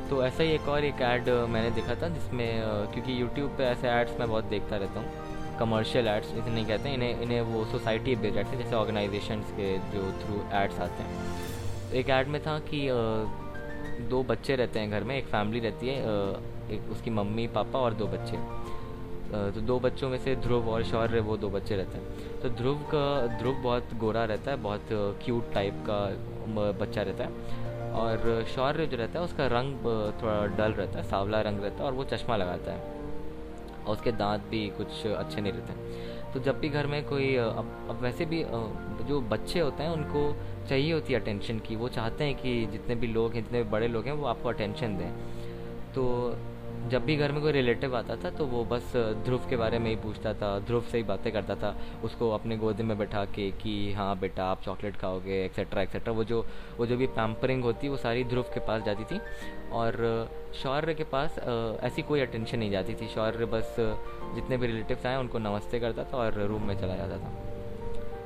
तो 0.09 0.23
ऐसा 0.23 0.44
ही 0.44 0.51
एक 0.51 0.68
और 0.69 0.83
एक 0.85 1.01
ऐड 1.01 1.29
मैंने 1.50 1.69
देखा 1.71 1.95
था 2.01 2.07
जिसमें 2.09 2.47
क्योंकि 2.94 3.21
यूट्यूब 3.21 3.50
पे 3.57 3.63
ऐसे 3.63 3.89
एड्स 3.89 4.19
मैं 4.19 4.27
बहुत 4.29 4.45
देखता 4.45 4.77
रहता 4.77 5.00
हूँ 5.00 5.57
कमर्शियल 5.59 6.07
एड्स 6.07 6.27
इसे 6.27 6.50
नहीं 6.50 6.65
कहते, 6.65 6.89
इन्हें 6.89 7.21
इन्हें 7.21 7.41
वो 7.44 7.63
सोसाइटी 7.71 8.15
बेस्ड 8.15 8.38
एड्स 8.38 8.51
जैसे 8.51 8.75
ऑर्गेनाइजेशंस 8.75 9.51
के 9.51 9.77
जो 9.91 10.12
थ्रू 10.21 10.41
एड्स 10.59 10.79
आते 10.79 11.03
हैं। 11.03 11.94
एक 11.94 12.09
ऐड 12.09 12.27
में 12.27 12.41
था 12.44 12.57
कि 12.68 12.88
दो 14.09 14.21
बच्चे 14.23 14.56
रहते 14.56 14.79
हैं 14.79 14.89
घर 14.91 15.03
में, 15.03 15.15
एक 15.18 15.25
फैमिली 15.27 15.59
रहती 15.59 15.88
है 15.88 15.97
एक 16.75 16.91
उसकी 16.91 17.09
मम्मी, 17.12 17.47
पापा 17.56 17.79
और 17.79 17.94
दो 17.94 18.07
बच्चे। 18.07 18.38
तो 19.31 19.62
दो 19.62 19.80
बच्चों 19.80 20.10
में 20.10 20.18
से 20.18 20.36
ध्रुव 20.36 20.69
और 20.69 20.83
शौर्य, 20.83 21.19
वो 21.19 21.38
दो 21.38 21.50
बच्चे 21.50 21.75
रहते 21.75 21.98
हैं। 21.98 22.39
तो 22.42 22.50
ध्रुव 22.50 22.75
का, 22.75 23.28
ध्रुव 23.28 23.56
बहुत 23.56 23.94
गोरा 23.95 24.25
रहता 24.25 24.51
है, 24.51 24.57
बहुत 24.57 24.88
क्यूट 25.25 25.54
टाइप 25.54 25.83
का 25.89 26.00
बच्चा 26.72 27.01
रहता 27.01 27.24
है। 27.24 27.30
और 27.94 28.45
शौर्य 28.56 28.86
जो 28.86 28.98
रहता 28.98 29.19
है, 29.19 29.25
उसका 29.25 29.48
रंग 29.48 29.75
थोड़ा 30.22 30.45
डल 30.57 30.72
रहता 30.72 31.00
है, 31.00 31.04
सावला 31.04 31.42
रंग 31.42 31.60
रहता 31.60 31.78
है 31.78 31.83
और 31.83 31.94
वो 31.94 32.04
चश्मा 32.04 32.36
लगाता 32.36 32.72
है। 32.72 32.80
और 33.86 33.94
उसके 33.94 34.12
दांत 34.12 34.42
भी 34.50 34.68
कुछ 34.69 35.06
अच्छे 35.07 35.42
नहीं 35.42 35.54
रहते। 35.54 35.74
तो 36.33 36.39
जब 36.39 36.60
भी 36.60 36.69
घर 36.69 36.88
में 36.88 37.04
कोई 37.06 37.36
अब 37.36 37.88
अब 37.89 38.00
वैसे 38.01 38.25
भी 38.25 38.44
जो 39.07 39.19
बच्चे 39.22 39.60
होते 39.60 39.83
हैं, 39.83 39.89
उनको 39.89 40.36
चाहिए 40.69 40.94
होती 40.94 41.13
है 41.13 41.19
अटेंशन 41.19 41.60
की, 41.60 41.75
वो 41.75 41.89
चाहते 41.89 42.24
हैं 42.24 42.36
कि 42.36 42.66
जितने 42.66 42.95
भी 42.95 43.07
लोग 43.07 43.33
हैं, 43.33 43.44
जितने 43.44 43.63
भी 43.63 43.69
बड़े 43.69 43.88
लोग 43.88 44.06
हैं, 44.06 44.13
वो 44.13 44.28
आपको 44.28 44.50
अटेंशन 44.50 44.98
दें। 44.98 45.12
तो 45.94 46.04
जब 46.92 47.04
भी 47.06 47.16
घर 47.16 47.32
में 47.32 47.42
कोई 47.42 47.52
रिलेटिव 47.52 47.96
आता 47.98 48.16
था 48.24 48.30
तो 48.30 48.46
वो 48.46 48.64
बस 48.66 48.92
ध्रुव 49.26 49.48
के 49.50 49.58
बारे 49.58 49.80
में 49.80 49.90
ही 49.90 49.96
पूछता 49.96 50.34
था, 50.34 50.48
ध्रुव 50.60 50.82
से 50.82 50.98
ही 50.98 51.04
बातें 51.04 51.32
करता 51.34 51.56
था। 51.56 51.76
उसको 52.04 52.30
अपने 52.32 52.58
गोदे 52.58 52.84
में 52.84 52.98
बैठा 52.98 53.24
के 53.26 53.50
कि 53.54 53.94
हाँ 53.94 54.18
बेटा, 54.20 54.46
आप 54.46 54.62
चॉकलेट 54.62 54.96
खाओगे 54.96 55.44
एक्सेट्रा 55.46 55.82
एक्सेट्रा 55.82 56.14
वो 56.14 56.24
जो 56.24 56.46
वो 56.78 56.86
जो 56.86 56.98
भी 56.98 57.08
पैम्परिंग 57.10 57.64
होती, 57.64 57.90
वो 57.90 57.98
सारी 57.98 58.24
ध्रुव 58.24 58.46
के 58.54 58.60
पास 58.60 58.84
जाती 58.84 59.04
थी। 59.04 59.20
और 59.72 60.30
शौर्य 60.54 60.94
के 60.94 61.04
पास 61.04 61.40
ऐसी 61.83 62.02
कोई 62.02 62.19
अटेंशन 62.19 62.60
नहीं 62.60 62.71
जाती 62.71 62.94
थी। 62.94 63.07
शौर्य 63.07 63.45
बस, 63.45 63.76
जितने 64.36 64.57
भी 64.57 64.68
रिलेटिव्स 64.68 65.06
आए, 65.06 65.18
उनको 65.18 65.40
नमस्ते 65.40 65.80
करता 65.80 66.04
था 66.04 66.18
और 66.18 66.42
रूम 66.44 66.68
में 66.68 66.76
चला 66.80 66.95
जाता 66.95 67.18
था। 67.18 67.30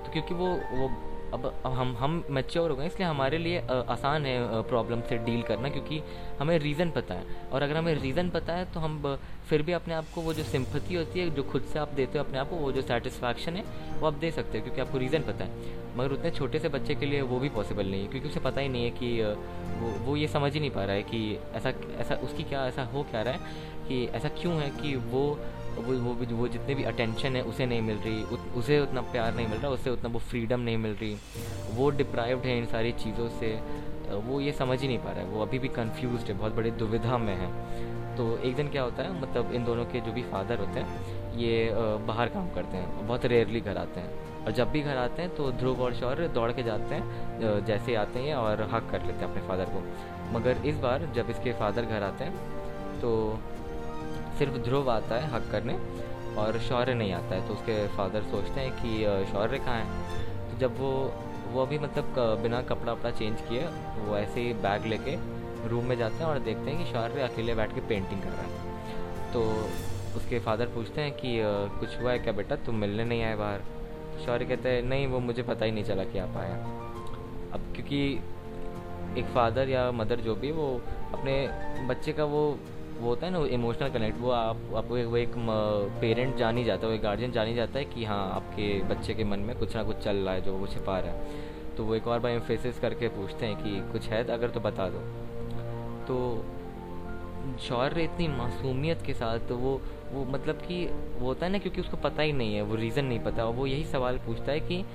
तो 0.06 0.12
क्योंकि 0.14 0.34
वो 0.34 0.48
वो 0.72 0.90
अब 1.36 1.54
हम 1.68 1.96
हम 2.00 2.24
मैच्योर 2.32 2.70
हो 2.70 2.76
गए 2.76 2.86
इसलिए 2.88 3.08
हमारे 3.08 3.38
लिए 3.38 3.60
आसान 3.90 4.26
है 4.26 4.62
प्रॉब्लम 4.64 5.02
से 5.10 5.18
डील 5.26 5.42
करना, 5.44 5.70
क्योंकि 5.70 6.02
हमें 6.40 6.58
रीज़न 6.60 6.92
पता 6.92 7.14
है। 7.14 7.50
और 7.52 7.64
अगर 7.64 7.78
हमें 7.78 7.94
रीज़न 7.96 8.30
पता 8.30 8.54
है 8.54 8.66
तो 8.74 8.80
हम 8.80 9.18
फिर 9.50 9.62
भी 9.62 9.72
अपने 9.72 9.94
आप 9.94 10.06
को 10.16 10.22
वो 10.22 10.34
जो 10.34 10.44
सिंपथी 10.44 10.96
होती 10.96 11.20
है, 11.20 11.30
जो 11.30 11.44
खुद 11.46 11.64
से 11.74 11.80
आप 11.80 11.90
देते 11.96 12.18
हो 12.18 12.24
अपने 12.24 12.38
आप 12.40 12.50
को, 12.50 12.56
वो 12.56 12.72
जो 12.72 12.82
सेटिस्फैक्शन 12.84 13.56
है, 13.56 13.64
वो 14.00 14.08
आप 14.08 14.14
दे 14.16 14.32
सकते 14.32 14.58
हो, 14.58 14.64
क्योंकि 14.64 14.82
आपको 14.82 14.98
रीज़न 14.98 15.24
पता 15.24 15.46
है। 15.46 15.84
मगर 15.98 16.12
उतने 16.12 16.32
छोटे 16.32 16.60
से 16.60 16.70
बच्चे 16.70 16.96
के 16.96 17.06
लिए 17.06 17.22
वो 17.24 17.40
भी 17.40 17.50
पॉसिबल 17.50 17.86
नहीं 17.86 18.02
है, 18.02 18.08
क्योंकि 18.08 18.30
उसे 18.30 18.40
पता 18.40 18.62
ही 18.62 18.70
नहीं 18.70 18.84
है 18.84 18.90
कि 18.92 19.22
वो 19.76 19.92
वो 20.06 20.16
ये 20.16 20.28
समझ 20.28 20.54
ही 20.54 20.60
नहीं 20.60 20.72
पा 20.72 20.84
रहा 20.84 20.96
है 20.96 21.04
कि 21.04 21.40
ऐसा 21.56 21.74
ऐसा, 22.00 22.16
उसकी 22.16 22.44
क्या, 22.44 22.66
ऐसा 22.68 22.84
हो 22.94 23.04
क्या 23.12 23.22
रहा 23.22 23.34
है, 23.34 23.40
कि 23.88 24.06
ऐसा 24.16 24.30
क्यों 24.42 24.54
है 24.54 24.70
कि 24.72 24.96
वो 25.12 25.24
वो 25.78 25.94
वो 26.00 26.14
भी 26.16 26.26
वो 26.34 26.48
जितने 26.48 26.76
भी 26.76 26.84
अटेंशन 26.84 27.36
है 27.36 27.42
उसे 27.44 27.66
नहीं 27.66 27.82
मिल 27.82 27.98
रही 27.98 28.24
उत, 28.26 28.52
उसे 28.58 28.80
उतना 28.80 29.02
प्यार 29.12 29.34
नहीं 29.36 29.48
मिल 29.48 29.60
रहा 29.60 29.72
उसे 29.72 29.90
उतना 29.90 30.10
वो 30.10 30.20
फ्रीडम 30.22 30.60
नहीं 30.60 30.78
मिल 30.78 30.94
रही। 30.94 31.16
वो 31.74 31.90
डिप्राइव्ड 31.94 32.46
है 32.46 32.58
इन 32.58 32.66
सारी 32.66 32.92
चीज़ों 33.04 33.28
से। 33.40 33.54
वो 34.26 34.40
ये 34.42 34.52
समझ 34.54 34.80
ही 34.82 34.88
नहीं 34.88 35.00
पा 35.00 35.12
रहा 35.12 35.20
है 35.20 35.28
वो 35.28 35.42
अभी 35.42 35.60
भी 35.60 35.68
कन्फ्यूज़ 35.72 36.26
है 36.26 36.34
बहुत 36.34 36.56
बड़ी 36.56 36.72
दुविधा 36.74 37.18
में 37.18 37.36
है। 37.36 37.50
तो 38.18 38.38
एक 38.40 38.56
दिन 38.56 38.68
क्या 38.70 38.82
होता 38.84 39.04
है 39.04 39.22
मतलब 39.22 39.54
इन 39.54 39.66
दोनों 39.66 39.86
के 39.86 40.02
जो 40.02 40.12
भी 40.12 40.22
फादर 40.24 40.60
होते 40.60 40.80
हैं 40.80 41.38
ये 41.38 41.70
बाहर 42.08 42.30
काम 42.30 42.50
करते 42.50 42.78
हैं 42.78 43.08
बहुत 43.08 43.26
रेयरली 43.26 43.62
घर 43.62 43.78
आते 43.78 44.00
हैं। 44.00 44.44
और 44.46 44.52
जब 44.52 44.70
भी 44.72 44.82
घर 44.82 44.98
आते 44.98 45.22
हैं 45.22 45.36
तो 45.36 45.52
ध्रुव 45.54 45.82
और 45.82 45.94
शौर्य 45.94 46.28
दौड़ 46.30 46.52
के 46.52 46.64
जाते 46.64 46.96
हैं 46.96 47.66
जैसे 47.66 47.96
आते 47.96 48.20
हैं 48.20 48.36
और 48.36 48.62
हक 48.74 48.90
कर 48.92 49.06
लेते 49.06 49.20
हैं 49.20 49.32
अपने 49.32 49.48
फादर 49.48 49.66
को। 49.66 49.82
मगर 50.34 50.66
इस 50.66 50.78
बार 50.78 51.10
जब 51.16 51.30
इसके 51.30 51.54
फादर 51.54 51.86
घर 51.86 52.04
आते 52.04 52.24
हैं 52.24 53.00
तो 53.02 53.12
सिर्फ़ 54.38 54.58
ध्रुव 54.60 54.90
आता 54.92 55.16
है 55.16 55.28
हक 55.32 55.50
करने 55.52 55.78
और 56.38 56.60
शौर्य 56.60 56.94
नहीं 56.94 57.14
आता 57.14 57.36
है। 57.36 57.48
तो 57.48 57.54
उसके 57.54 57.76
फादर 57.88 58.24
सोचते 58.32 58.62
हैं 58.62 58.72
कि 58.76 59.32
शौर्य 59.32 59.58
कहाँ 59.60 59.80
है? 59.82 60.52
तो 60.52 60.58
जब 60.58 60.80
वो 60.80 60.92
वो 61.46 61.62
अभी 61.62 61.78
मतलब 61.80 62.16
बिना 62.44 62.62
कपड़ा 62.64 62.92
वपड़ा 62.94 63.12
चेंज 63.12 63.42
किए, 63.42 63.66
वो 64.00 64.18
ऐसे 64.18 64.42
ही 64.42 64.54
बैग 64.62 64.86
लेके 64.86 65.16
रूम 65.70 65.86
में 65.86 65.98
जाते 65.98 66.16
हैं 66.16 66.26
और 66.26 66.40
देखते 66.40 66.72
हैं 66.72 66.78
कि 66.80 66.92
शौर्य 66.92 67.22
अकेले 67.22 67.56
बैठ 67.56 67.74
के 67.76 67.82
पेंटिंग 67.82 68.22
कर 68.22 68.30
रहा 68.30 68.42
है। 68.42 69.32
तो 69.34 69.42
उसके 70.18 70.40
फादर 70.40 70.66
पूछते 70.66 71.02
हैं 71.02 71.12
कि 71.14 71.38
कुछ 71.80 72.02
हुआ 72.02 72.12
है 72.12 72.20
क्या 72.20 72.34
बेटा? 72.34 72.56
तुम 72.56 72.76
मिलने 72.76 73.04
नहीं 73.06 73.24
आए 73.24 73.36
बाहर। 73.36 73.62
शौर्य 74.26 74.46
कहते 74.46 74.70
हैं, 74.70 74.82
नहीं, 74.84 75.08
वो 75.08 75.20
मुझे 75.20 75.44
पता 75.44 75.66
ही 75.66 75.72
नहीं 75.72 75.84
चला 75.84 76.04
कि 76.04 76.20
आप 76.20 76.38
आया 76.38 76.56
अब 77.54 77.74
क्योंकि 77.76 78.00
एक 79.20 79.26
फादर 79.26 79.70
या 79.70 79.90
मदर 79.92 80.20
जो 80.20 80.36
भी, 80.36 80.52
वो 80.52 80.68
अपने 81.14 81.36
बच्चे 81.88 82.14
का 82.14 82.24
वो 82.26 82.44
वो 82.96 83.08
होता 83.10 83.26
है 83.28 83.32
ना 83.34 83.40
इमोशनल 83.56 83.90
कनेक्ट 83.90 84.20
वो 84.22 84.30
आप 84.32 84.58
आपको 84.76 85.04
वो 85.10 85.18
एक 85.18 85.34
पेरेंट 86.02 86.36
जान 86.38 86.58
ही 86.58 86.64
जाता 86.64 86.88
है 86.88 86.94
वो 86.94 87.00
गार्जियन 87.04 87.32
जान 87.32 87.48
ही 87.48 87.54
जाता 87.54 87.80
है 87.80 87.86
कि 87.86 88.06
हाँ 88.06 88.24
आपके 88.32 88.68
बच्चे 88.90 89.14
के 89.14 89.24
मन 89.24 89.40
में 89.40 89.58
कुछ 89.60 89.76
ना 89.76 89.84
कुछ 89.84 89.98
चल 89.98 90.16
रहा 90.16 90.34
है 90.34 90.42
जो 90.42 90.54
वो 90.54 90.68
छिपा 90.68 91.00
रहा 91.00 91.12
है। 91.12 91.54
तो 91.78 91.84
वो 91.84 91.96
एक 91.96 92.08
और 92.08 92.20
बार 92.20 92.32
एम्फेसिस 92.32 92.80
करके 92.80 93.08
पूछते 93.08 93.46
हैं 93.46 93.56
कि 93.56 93.92
कुछ 93.92 94.08
है 94.10 94.24
अगर 94.34 94.50
तो 94.50 94.60
बता 94.60 94.90
दो। 94.90 95.00
तो 96.08 96.46
शौर्य 97.62 98.04
इतनी 98.04 98.28
मासूमियत 98.28 99.02
के 99.06 99.14
साथ 99.14 99.48
तो 99.50 99.56
वो 99.58 99.80
वो 100.14 100.24
मतलब 100.26 100.56
कि 100.58 100.86
वो 101.20 101.26
होता 101.26 101.46
है 101.46 101.52
ना 101.52 101.58
क्योंकि 101.58 101.82
उसको 101.82 101.98
पता 101.98 102.24
ही 102.24 102.32
नहीं 102.34 102.56
है 102.56 102.62
वो 102.62 102.76
रीज़न 102.76 103.06
नहीं 103.06 103.20
पता। 103.20 103.46
वो 103.46 103.66
यही 103.68 103.84
सवाल 103.84 104.18
पूछता 104.26 104.52
है 104.52 104.60
कि 104.60 104.80
आ, 104.80 104.86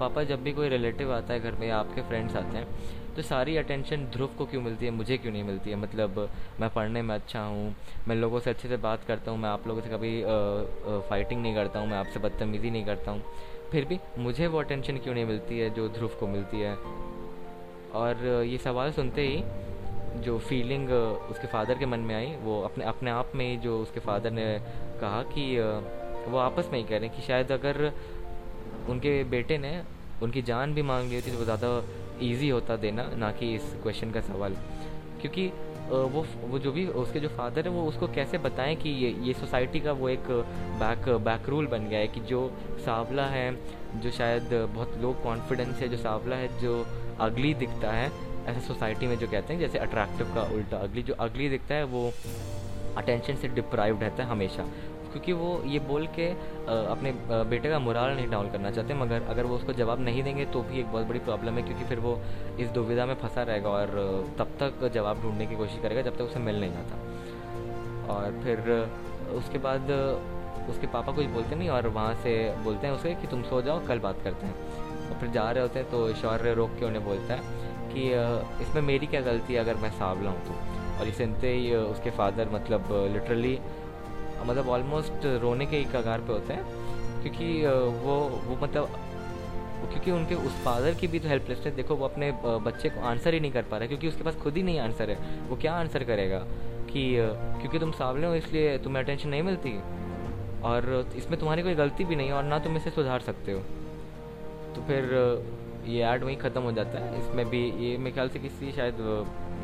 पापा 0.00 0.22
जब 0.24 0.42
भी 0.42 0.52
कोई 0.52 0.68
रिलेटिव 0.68 1.12
आता 1.12 1.34
है 1.34 1.40
घर 1.40 1.54
में 1.60 1.70
आपके 1.70 2.02
फ्रेंड्स 2.02 2.36
आते 2.36 2.56
हैं 2.58 3.07
तो 3.18 3.22
सारी 3.22 3.56
अटेंशन 3.56 4.04
ध्रुव 4.14 4.28
को 4.38 4.44
क्यों 4.46 4.60
मिलती 4.62 4.86
है? 4.86 4.90
मुझे 4.92 5.16
क्यों 5.18 5.32
नहीं 5.32 5.42
मिलती 5.44 5.70
है? 5.70 5.76
मतलब 5.76 6.18
मैं 6.60 6.68
पढ़ने 6.70 7.00
में 7.02 7.14
अच्छा 7.14 7.40
हूँ 7.42 7.74
मैं 8.08 8.16
लोगों 8.16 8.40
से 8.40 8.50
अच्छे 8.50 8.68
से 8.68 8.76
बात 8.76 9.04
करता 9.08 9.30
हूँ 9.30 9.38
मैं 9.38 9.48
आप 9.48 9.66
लोगों 9.68 9.82
से 9.82 9.88
कभी 9.88 10.22
आ, 10.22 10.28
आ, 10.28 11.00
फाइटिंग 11.08 11.42
नहीं 11.42 11.54
करता 11.54 11.80
हूँ 11.80 11.88
मैं 11.88 11.96
आपसे 11.98 12.20
बदतमीज़ी 12.20 12.70
नहीं 12.70 12.84
करता 12.84 13.10
हूँ। 13.10 13.22
फिर 13.72 13.84
भी 13.84 13.98
मुझे 14.18 14.46
वो 14.46 14.58
अटेंशन 14.58 14.96
क्यों 14.96 15.14
नहीं 15.14 15.24
मिलती 15.24 15.58
है 15.58 15.70
जो 15.74 15.88
ध्रुव 15.88 16.10
को 16.20 16.26
मिलती 16.26 16.60
है? 16.60 16.76
और 17.94 18.24
ये 18.46 18.58
सवाल 18.58 18.92
सुनते 18.92 19.26
ही 19.26 20.22
जो 20.22 20.38
फीलिंग 20.38 20.90
उसके 21.30 21.46
फादर 21.46 21.78
के 21.78 21.86
मन 21.86 22.00
में 22.00 22.14
आई 22.14 22.34
वो 22.42 22.60
अपने 22.62 22.84
अपने 22.84 23.10
आप 23.10 23.32
में 23.34 23.48
ही 23.50 23.56
जो 23.56 23.78
उसके 23.82 24.00
फादर 24.00 24.30
ने 24.30 24.46
कहा 25.00 25.22
कि 25.34 25.52
वो 26.30 26.38
आपस 26.38 26.68
में 26.72 26.78
ही 26.78 26.84
कह 26.84 26.98
रहे 26.98 27.08
हैं 27.08 27.16
कि 27.16 27.26
शायद 27.26 27.52
अगर 27.52 27.92
उनके 28.88 29.22
बेटे 29.30 29.58
ने 29.58 29.80
उनकी 30.22 30.42
जान 30.42 30.74
भी 30.74 30.82
मांग 30.82 31.08
ली 31.08 31.14
होती 31.14 31.30
तो 31.30 31.38
वो 31.38 31.44
ज़्यादा 31.44 31.68
ईजी 32.22 32.48
होता 32.48 32.76
देना, 32.76 33.10
ना 33.16 33.32
कि 33.32 33.54
इस 33.54 33.74
क्वेश्चन 33.82 34.10
का 34.10 34.20
सवाल। 34.20 34.56
क्योंकि 35.20 35.46
वो 35.88 36.26
वो 36.44 36.58
जो 36.58 36.72
भी, 36.72 36.86
उसके 36.86 37.20
जो 37.20 37.28
फादर 37.28 37.64
है, 37.64 37.70
वो 37.70 37.84
उसको 37.84 38.06
कैसे 38.06 38.38
बताएँ 38.38 38.76
कि 38.76 38.88
ये 38.88 39.10
ये 39.22 39.34
सोसाइटी 39.34 39.80
का 39.80 39.92
वो 39.92 40.08
एक 40.08 40.30
बैक 40.80 41.08
बैक 41.08 41.48
रूल 41.48 41.66
बन 41.66 41.88
गया 41.88 41.98
है 41.98 42.08
कि 42.08 42.20
जो 42.20 42.52
सांवला 42.84 43.26
है, 43.26 43.58
जो 43.96 44.10
शायद 44.10 44.48
बहुत 44.74 44.98
लो 45.00 45.12
कॉन्फिडेंस 45.12 45.76
है, 45.76 45.88
जो 45.88 45.96
सांवला 45.96 46.36
है, 46.36 46.60
जो 46.60 46.86
अगली 47.20 47.54
दिखता 47.54 47.92
है, 47.92 48.12
ऐसा 48.46 48.60
सोसाइटी 48.60 49.06
में 49.06 49.18
जो 49.18 49.26
कहते 49.26 49.52
हैं, 49.52 49.60
जैसे 49.60 49.78
अट्रैक्टिव 49.78 50.34
का 50.34 50.42
उल्टा 50.42 50.76
अगली 50.76 51.02
जो 51.02 51.14
अगली 51.14 51.48
दिखता 51.48 51.74
है, 51.74 51.84
वो 51.84 52.12
अटेंशन 52.96 53.34
से 53.34 53.48
डिप्राइव 53.48 54.00
रहता 54.00 54.24
है 54.24 54.30
हमेशा। 54.30 54.68
क्योंकि 55.12 55.32
वो 55.32 55.50
ये 55.66 55.78
बोल 55.88 56.06
के 56.16 56.28
अपने 56.68 57.12
बेटे 57.50 57.70
का 57.70 57.78
मुराल 57.78 58.14
नहीं 58.16 58.28
डाउन 58.30 58.50
करना 58.50 58.70
चाहते, 58.70 58.94
मगर 58.94 59.22
अगर 59.30 59.44
वो 59.44 59.56
उसको 59.56 59.72
जवाब 59.74 60.00
नहीं 60.00 60.22
देंगे 60.22 60.44
तो 60.46 60.62
भी 60.62 60.80
एक 60.80 60.86
बहुत 60.86 61.06
बड़ी 61.06 61.18
प्रॉब्लम 61.20 61.54
है, 61.54 61.62
क्योंकि 61.62 61.84
फिर 61.84 61.98
वो 61.98 62.18
इस 62.60 62.68
दुविधा 62.70 63.06
में 63.06 63.14
फंसा 63.16 63.42
रहेगा 63.42 63.70
और 63.70 63.86
तब 64.38 64.56
तक 64.60 64.88
जवाब 64.94 65.22
ढूँढने 65.22 65.46
की 65.46 65.56
कोशिश 65.56 65.82
करेगा 65.82 66.02
जब 66.02 66.16
तक 66.16 66.22
उसे 66.22 66.40
मिल 66.40 66.60
नहीं 66.60 66.72
जाता। 66.72 68.14
और 68.14 68.40
फिर, 68.44 68.58
उसके 69.36 69.58
बाद, 69.58 69.90
उसके 70.70 70.86
पापा 70.88 71.12
कुछ 71.12 71.26
बोलते 71.28 71.56
नहीं 71.56 71.68
और 71.70 71.86
वहाँ 71.90 72.14
से 72.22 72.32
बोलते 72.64 72.86
हैं 72.86 72.94
उसे 72.94 73.14
कि 73.14 73.26
तुम 73.26 73.42
सो 73.44 73.62
जाओ, 73.62 73.86
कल 73.86 73.98
बात 73.98 74.22
करते 74.24 74.46
हैं। 74.46 74.54
और 75.08 75.18
फिर 75.20 75.30
जा 75.30 75.50
रहे 75.50 75.62
होते 75.62 75.78
हैं 75.78 75.90
तो 75.90 76.12
शौर्य 76.14 76.52
रोक 76.54 76.70
के 76.78 76.84
उन्हें 76.86 77.04
बोलता 77.04 77.34
है 77.34 77.56
कि 77.92 78.02
इसमें 78.64 78.82
मेरी 78.82 79.06
क्या 79.06 79.20
गलती 79.22 79.54
है 79.54 79.60
अगर 79.60 79.76
मैं 79.82 79.90
सावला 79.98 80.30
हूँ 80.30 80.46
तो? 80.46 80.54
और 80.98 81.06
ये 81.06 81.26
ही 81.44 81.74
उसके 81.74 82.10
फादर 82.10 82.48
मतलब 82.52 82.88
लिटरली 83.12 83.58
मतलब 84.40 84.68
ऑलमोस्ट 84.68 85.26
रोने 85.42 85.66
के 85.66 85.76
ही 85.76 85.84
कगार 85.92 86.20
पे 86.20 86.32
होते 86.32 86.52
हैं, 86.52 86.64
क्योंकि 87.22 87.66
वो 87.98 88.16
वो 88.46 88.58
मतलब 88.62 88.98
क्योंकि 89.80 90.10
उनके 90.10 90.34
उस 90.36 90.52
फादर 90.64 90.94
की 90.94 91.06
भी 91.06 91.18
तो 91.18 91.28
हेल्पलेसनेस 91.28 91.74
देखो, 91.74 91.94
वो 91.96 92.04
अपने 92.04 92.30
बच्चे 92.44 92.88
को 92.88 93.00
आंसर 93.02 93.34
ही 93.34 93.40
नहीं 93.40 93.52
कर 93.52 93.62
पा 93.62 93.76
रहा, 93.78 93.86
क्योंकि 93.86 94.08
उसके 94.08 94.24
पास 94.24 94.36
खुद 94.36 94.56
ही 94.56 94.62
नहीं 94.62 94.78
आंसर 94.80 95.10
है। 95.10 95.46
वो 95.48 95.56
क्या 95.56 95.74
आंसर 95.74 96.04
करेगा 96.04 96.38
कि 96.90 97.04
क्योंकि 97.60 97.78
तुम 97.78 97.92
सावले 97.92 98.26
हो, 98.26 98.34
इसलिए 98.34 98.76
तुम्हें 98.78 99.02
अटेंशन 99.02 99.28
नहीं 99.28 99.42
मिलती। 99.42 99.78
और 100.64 101.10
इसमें 101.16 101.38
तुम्हारी 101.40 101.62
कोई 101.62 101.74
गलती 101.74 102.04
भी 102.04 102.16
नहीं 102.16 102.28
है 102.28 102.34
और 102.34 102.44
ना 102.44 102.58
तुम 102.58 102.76
इसे 102.76 102.90
सुधार 102.90 103.20
सकते 103.22 103.52
हो। 103.52 103.60
तो 104.74 104.82
फिर 104.86 105.04
ये 105.86 106.02
ऐड 106.04 106.24
वहीं 106.24 106.36
ख़त्म 106.36 106.60
हो 106.62 106.72
जाता 106.72 106.98
है। 106.98 107.18
इसमें 107.18 107.48
भी, 107.50 107.64
ये 107.80 107.96
मेरे 107.98 108.10
ख्याल 108.10 108.28
से 108.28 108.38
किसी 108.38 108.72
शायद 108.72 108.96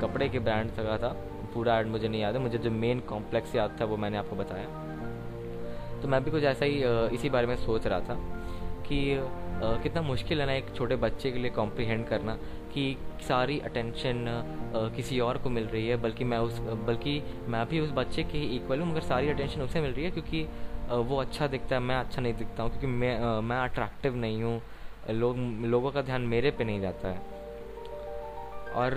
कपड़े 0.02 0.28
के 0.28 0.38
ब्रांड 0.40 0.70
का 0.70 0.96
था। 0.98 1.16
पूरा 1.54 1.78
ऐड 1.80 1.86
मुझे 1.86 2.08
नहीं 2.08 2.20
याद 2.20 2.34
है। 2.34 2.40
मुझे 2.42 2.58
जो 2.58 2.70
मेन 2.72 3.00
कॉम्प्लेक्स 3.08 3.54
याद 3.56 3.76
था, 3.80 3.84
वो 3.84 3.96
मैंने 3.96 4.16
आपको 4.18 4.36
बताया। 4.36 4.66
तो 6.02 6.08
मैं 6.08 6.22
भी 6.24 6.30
कुछ 6.30 6.42
ऐसा 6.44 6.64
ही 6.64 6.82
इसी 7.14 7.30
बारे 7.30 7.46
में 7.46 7.56
सोच 7.56 7.86
रहा 7.86 8.00
था 8.00 8.16
कि 8.86 8.98
कितना 9.82 10.00
मुश्किल 10.02 10.40
है 10.40 10.46
ना 10.46 10.52
एक 10.52 10.74
छोटे 10.76 10.96
बच्चे 10.98 11.30
के 11.30 11.38
लिए 11.38 11.50
कॉम्प्रीहेंड 11.50 12.06
करना 12.06 12.34
कि 12.72 12.96
सारी 13.28 13.58
अटेंशन 13.60 14.24
किसी 14.96 15.20
और 15.20 15.38
को 15.38 15.50
मिल 15.50 15.64
रही 15.66 15.86
है, 15.88 15.96
बल्कि 15.96 16.24
मैं 16.24 16.38
उस, 16.38 16.58
बल्कि 16.86 17.22
मैं 17.48 17.64
भी 17.68 17.80
उस 17.80 17.90
बच्चे 17.94 18.22
के 18.22 18.38
ही 18.38 18.56
इक्वल 18.56 18.80
हूँ, 18.80 18.90
मगर 18.90 19.00
सारी 19.02 19.28
अटेंशन 19.30 19.62
उसे 19.62 19.80
मिल 19.80 19.92
रही 19.92 20.04
है 20.04 20.10
क्योंकि 20.10 20.46
वो 21.08 21.20
अच्छा 21.20 21.46
दिखता 21.46 21.76
है, 21.76 21.82
मैं 21.82 21.96
अच्छा 21.96 22.22
नहीं 22.22 22.34
दिखता 22.34 22.62
हूँ, 22.62 22.70
क्योंकि 22.70 22.86
मैं 22.88 23.40
मैं 23.42 23.56
अट्रैक्टिव 23.58 24.16
नहीं 24.16 24.42
हूँ। 24.42 24.60
लोग, 25.10 25.36
लोगों 25.66 25.90
का 25.90 26.02
ध्यान 26.02 26.22
मेरे 26.28 26.50
पे 26.50 26.64
नहीं 26.64 26.80
जाता 26.80 27.08
है। 27.08 27.18
और 28.74 28.92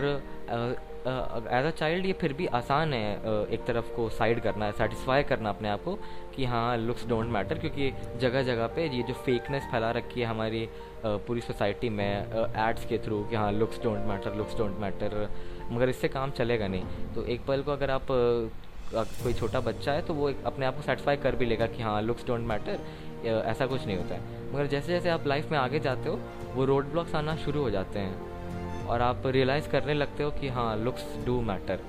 एज 1.08 1.66
अ 1.66 1.70
चाइल्ड 1.70 2.06
ये 2.06 2.14
फिर 2.14 2.34
भी 2.34 2.46
आसान 2.58 2.94
है 2.94 3.12
एक 3.54 3.64
तरफ़ 3.68 3.94
को 3.96 4.08
साइड 4.10 4.40
करना 4.42 4.70
सेटिस्फाई 4.72 5.24
करना 5.24 5.50
अपने 5.50 5.70
आप 5.70 5.84
को 5.84 5.94
कि 6.36 6.46
हाँ 6.46 6.78
लुक्स 6.78 7.08
डोंट 7.08 7.28
मैटर 7.32 7.60
क्योंकि 7.60 7.92
जगह 8.22 8.44
जगह 8.44 8.68
पे 8.76 8.88
ये 8.88 9.04
जो 9.04 9.14
फेकनेस 9.26 9.64
फैला 9.72 9.92
रखी 9.92 10.22
है 10.22 10.28
हमारी 10.28 10.68
पूरी 11.06 11.42
सोसाइटी 11.42 11.90
में 11.90 12.06
एड्स 12.06 12.86
के 12.86 12.98
थ्रू 13.06 13.24
कि 13.24 13.36
हाँ 13.36 13.52
looks 13.52 13.82
don't 13.84 14.06
matter 14.08 14.36
looks 14.36 14.58
don't 14.58 14.80
matter 14.82 15.30
मगर 15.72 15.90
इससे 15.90 16.08
काम 16.08 16.32
चलेगा 16.32 16.68
नहीं। 16.68 17.14
तो 17.16 17.24
एक 17.26 17.46
पल 17.48 17.62
को 17.62 17.72
अगर 17.72 17.92
आप 17.92 18.08
कोई 18.94 19.34
छोटा 19.34 19.60
बच्चा 19.62 19.92
है 19.92 20.02
तो 20.02 20.14
वो 20.14 20.32
अपने 20.46 20.66
आप 20.66 20.76
को 20.76 20.82
सेटिस्फाई 20.82 21.18
कर 21.18 21.36
भी 21.36 21.46
लेगा 21.46 21.68
कि 21.68 21.84
हाँ 21.84 22.02
लुक्स 22.02 22.28
डोंट 22.28 22.48
मैटर 22.48 22.80
ऐसा 23.26 23.66
कुछ 23.66 23.86
नहीं 23.86 23.98
होता 23.98 24.16
है। 24.16 24.54
मगर 24.54 24.68
जैसे 24.68 24.88
जैसे 24.88 25.10
आप 25.10 25.28
लाइफ 25.28 25.52
में 25.52 25.58
आगे 25.58 25.80
जाते 25.80 26.10
हो, 26.10 26.20
वो 26.54 26.66
रोड 26.66 26.92
ब्लॉक्स 26.92 27.16
आना 27.16 27.36
शुरू 27.36 27.62
हो 27.62 27.70
जाते 27.70 28.00
हैं। 28.00 28.27
और 28.90 29.02
आप 29.02 29.24
रियलाइज़ 29.28 29.70
करने 29.70 29.94
लगते 29.94 30.24
हो 30.24 30.32
कि 30.32 30.48
हाँ 30.48 30.76
लुक्स 30.78 31.06
डू 31.26 31.40
मैटर 31.42 31.80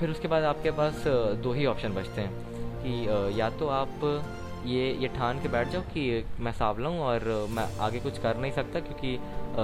फिर 0.00 0.10
उसके 0.10 0.28
बाद 0.28 0.44
आपके 0.44 0.70
पास 0.70 1.04
दो 1.42 1.52
ही 1.52 1.66
ऑप्शन 1.66 1.94
बचते 1.94 2.20
हैं 2.20 2.30
कि 2.82 3.40
या 3.40 3.48
तो 3.50 3.66
आप, 3.68 4.04
ये 4.66 4.92
ये 5.00 5.08
ठान 5.08 5.40
के 5.42 5.48
बैठ 5.48 5.68
जाओ 5.68 5.82
कि 5.82 6.24
मैं 6.40 6.52
सावला 6.52 6.88
हूँ 6.88 7.00
और 7.00 7.24
मैं 7.50 7.64
आगे 7.80 8.00
कुछ 8.00 8.18
कर 8.18 8.36
नहीं 8.36 8.52
सकता 8.52 8.80
क्योंकि 8.80 9.18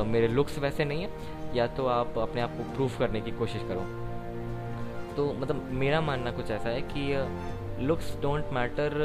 मेरे 0.09 0.29
लुक्स 0.29 0.59
वैसे 0.59 0.85
नहीं 0.85 1.03
है। 1.03 1.55
या 1.57 1.67
तो 1.67 1.87
आप 1.87 2.19
अपने 2.19 2.41
आप 2.41 2.51
को 2.51 2.63
प्रूफ 2.75 2.99
करने 2.99 3.21
की 3.21 3.31
कोशिश 3.31 3.63
करो। 3.69 3.81
तो 5.17 5.33
मतलब 5.33 5.69
मेरा 5.73 6.01
मानना 6.01 6.31
कुछ 6.31 6.51
ऐसा 6.51 6.69
है 6.69 6.83
कि 6.93 7.87
लुक्स 7.87 8.17
डोंट 8.23 8.53
मैटर 8.53 8.97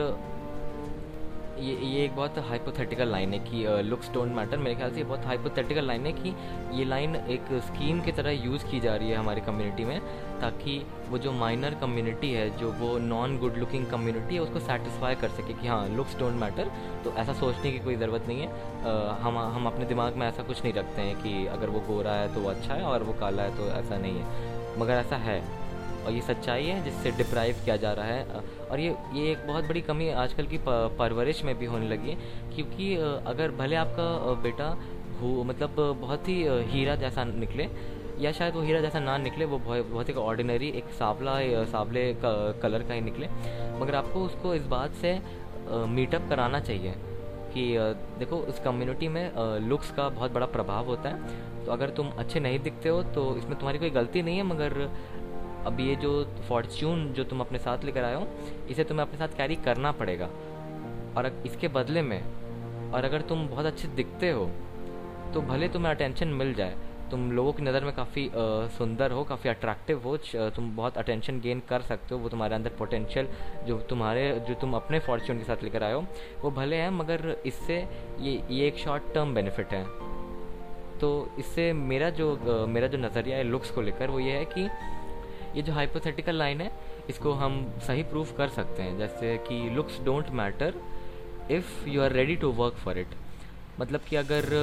ये 1.62 1.76
ये 1.86 2.04
एक 2.06 2.16
बहुत 2.16 2.38
हाइपोथेटिकल 2.48 3.08
लाइन 3.08 3.34
है 3.34 3.40
कि 3.40 3.64
लुक्स 3.84 4.12
डोंट 4.14 4.32
मैटर 4.36 4.58
मेरे 4.58 4.76
ख्याल 4.76 4.92
से 4.92 4.98
ये 4.98 5.04
बहुत 5.04 5.26
हाइपोथेटिकल 5.26 5.86
लाइन 5.88 6.06
है 6.06 6.12
कि 6.14 6.34
ये 6.74 6.86
लाइन 6.86 7.16
एक 7.16 7.52
स्कीम 7.68 8.02
की 8.02 8.12
तरह 8.12 8.32
यूज़ 8.46 8.66
की 8.66 8.80
जा 8.80 8.96
रही 8.96 9.10
है 9.10 9.18
हमारी 9.18 9.42
कम्युनिटी 9.42 9.86
में 9.86 10.00
ताकि 10.42 10.80
वो 11.10 11.18
जो 11.18 11.32
माइनर 11.32 11.76
कम्युनिटी 11.82 12.32
है 12.32 12.50
जो 12.58 12.72
वो 12.72 12.98
नॉन 13.00 13.38
गुड 13.38 13.58
लुकिंग 13.58 13.86
कम्युनिटी 13.86 14.36
है 14.36 14.42
उसको 14.42 14.60
सेटिस्फाई 14.60 15.16
कर 15.16 15.30
सके 15.30 15.54
कि 15.54 15.68
हाँ 15.68 15.88
लुक्स 15.90 16.18
डोंट 16.20 16.42
मैटर 16.42 16.72
तो 17.04 17.14
ऐसा 17.14 17.34
सोचने 17.34 17.72
की 17.72 17.80
कोई 17.80 17.96
ज़रूरत 17.96 18.28
नहीं 18.28 18.42
है। 18.42 18.48
आ, 18.48 19.16
हम 19.22 19.38
हम 19.38 19.68
अपने 19.68 19.86
दिमाग 19.86 20.16
में 20.16 20.28
ऐसा 20.28 20.44
कुछ 20.44 20.64
नहीं 20.64 20.74
रखते 20.74 21.02
हैं 21.02 21.16
कि 21.24 21.46
अगर 21.48 21.70
वो 21.70 21.80
गोरा 21.88 22.14
है 22.14 22.34
तो 22.36 22.42
वो 22.42 22.50
अच्छा 22.50 22.74
है 22.74 22.84
और 22.84 23.04
वो 23.04 23.14
काला 23.20 23.44
है 23.44 23.58
तो 23.58 23.68
ऐसा 23.80 23.98
नहीं 23.98 24.20
है। 24.20 24.80
मगर 24.80 24.94
ऐसा 24.94 25.16
है। 25.20 25.42
और 26.02 26.12
ये 26.12 26.22
सच्चाई 26.24 26.66
है 26.66 26.84
जिससे 26.84 27.12
डिप्राइव 27.18 27.56
किया 27.66 27.76
जा 27.78 27.92
रहा 27.94 28.06
है। 28.06 28.42
और 28.70 28.80
ये 28.80 28.96
ये 29.14 29.32
एक 29.32 29.48
बहुत 29.48 29.64
बड़ी 29.66 29.82
कमी 29.82 30.10
आजकल 30.18 30.46
की 30.46 30.60
परवरिश 30.68 31.44
में 31.44 31.58
भी 31.60 31.66
होने 31.66 31.90
लगी 31.90 32.10
है, 32.10 32.16
क्योंकि 32.56 32.96
अगर 33.28 33.52
भले 33.58 33.76
आपका 33.76 34.34
बेटा 34.44 34.68
हो 35.22 35.44
मतलब 35.44 35.76
बहुत 36.02 36.28
ही 36.30 36.44
हीरा 36.70 36.96
जैसा 36.98 37.24
निकले, 37.26 37.68
या 38.20 38.32
शायद 38.32 38.56
वो 38.56 38.62
हीरा 38.62 38.80
जैसा 38.82 39.00
ना 39.00 39.18
निकले, 39.20 39.46
वो 39.46 39.58
बहुत 39.60 40.10
ही 40.10 40.14
ऑर्डिनरी 40.16 40.70
एक 40.72 40.90
सावला 40.94 41.38
सावले 41.68 42.04
कलर 42.24 42.84
का 42.84 42.94
ही 42.94 43.02
निकले, 43.02 43.28
मगर 43.80 43.96
आपको 43.96 44.26
उसको 44.26 44.54
इस 44.56 44.66
बात 44.68 44.94
से 45.02 45.20
मीटअप 45.90 46.30
कराना 46.30 46.60
चाहिए 46.62 46.94
कि 47.54 47.64
देखो 48.20 48.38
उस 48.50 48.60
कम्युनिटी 48.60 49.08
में 49.08 49.32
लुक्स 49.62 49.92
का 49.92 50.08
बहुत 50.10 50.32
बड़ा 50.32 50.46
प्रभाव 50.48 50.86
होता 50.86 51.10
है। 51.10 51.50
तो 51.66 51.72
अगर 51.72 51.90
तुम 51.90 52.10
अच्छे 52.20 52.40
नहीं 52.40 52.60
दिखते 52.60 52.90
हो 52.90 53.02
तो 53.16 53.26
इसमें 53.38 53.54
तुम्हारी 53.54 53.80
कोई 53.80 53.90
गलती 53.92 54.22
नहीं 54.22 54.38
है, 54.38 54.44
मगर 54.44 54.74
अब 55.66 55.80
ये 55.80 55.96
जो 55.96 56.12
फॉर्च्यून 56.48 57.08
जो 57.14 57.24
तुम 57.24 57.40
अपने 57.40 57.60
साथ 57.60 57.84
लेकर 57.84 58.04
आए 58.04 58.16
हो, 58.16 58.28
इसे 58.70 58.84
तुम्हें 58.84 59.06
अपने 59.06 59.18
साथ 59.20 59.38
कैरी 59.38 59.56
करना 59.66 59.92
पड़ेगा। 59.94 60.30
और 61.18 61.32
इसके 61.46 61.68
बदले 61.70 62.02
में, 62.02 62.22
और 62.92 63.06
अगर 63.06 63.22
तुम 63.24 63.48
बहुत 63.48 63.66
अच्छे 63.66 63.88
दिखते 63.90 64.30
हो 64.32 64.50
तो 65.34 65.42
भले 65.44 65.68
तुम्हें 65.70 65.92
अटेंशन 65.92 66.28
मिल 66.30 66.54
जाए, 66.54 66.76
तुम 67.12 67.32
लोगों 67.32 67.52
की 67.54 67.64
नज़र 67.64 67.84
में 67.84 67.94
काफ़ी 67.96 68.30
सुंदर 68.78 69.12
हो, 69.12 69.24
काफ़ी 69.24 69.50
अट्रैक्टिव 69.50 70.02
हो 70.04 70.16
तुम 70.56 70.76
बहुत 70.76 70.98
अटेंशन 70.98 71.40
गेन 71.40 71.62
कर 71.70 71.82
सकते 71.82 72.16
हो, 72.16 72.20
वो 72.22 72.30
तुम्हारे 72.30 72.56
अंदर 72.56 72.72
पोटेंशियल 72.80 73.28
जो 73.68 73.78
तुम्हारे, 73.90 74.30
जो 74.48 74.54
तुम 74.62 74.74
अपने 74.76 75.00
फॉर्च्यून 75.00 75.38
के 75.38 75.44
साथ 75.44 75.64
लेकर 75.64 75.84
आए 75.84 75.94
हो, 75.94 76.06
वो 76.44 76.52
भले 76.52 76.76
हैं, 76.76 76.90
मगर 76.92 77.36
इससे 77.46 77.78
ये 78.20 78.42
ये 78.50 78.68
एक 78.68 78.78
शॉर्ट 78.78 79.14
टर्म 79.14 79.34
बेनिफिट 79.34 79.74
है। 79.74 79.84
तो 81.00 81.10
इससे 81.40 81.72
मेरा 81.74 82.10
जो 82.12 82.66
मेरा 82.70 82.88
जो 82.88 82.98
नज़रिया 82.98 83.38
है 83.38 83.44
लुक्स 83.44 83.72
को 83.72 83.82
लेकर, 83.82 84.10
वो 84.10 84.20
ये 84.20 84.32
है 84.32 84.46
कि 84.48 84.68
ये 85.56 85.62
जो 85.62 85.74
हाइपोथेटिकल 85.74 86.36
लाइन 86.36 86.62
है, 86.62 86.72
इसको 87.10 87.34
हम 87.34 87.66
सही 87.88 88.04
प्रूफ 88.06 88.36
कर 88.38 88.48
सकते 88.50 88.84
हैं। 88.84 88.98
जैसे 88.98 89.38
कि 89.48 89.60
looks 89.76 90.00
don't 90.06 90.30
matter 90.36 90.74
if 91.52 91.90
you 91.90 92.02
are 92.02 92.12
ready 92.14 92.36
to 92.36 92.52
work 92.54 92.76
for 92.84 92.98
it 93.00 93.16
मतलब 93.80 94.02
कि 94.10 94.16
अगर 94.16 94.54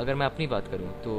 अगर 0.00 0.14
मैं 0.14 0.26
अपनी 0.26 0.46
बात 0.46 0.66
करूँ 0.68 0.88
तो 1.02 1.12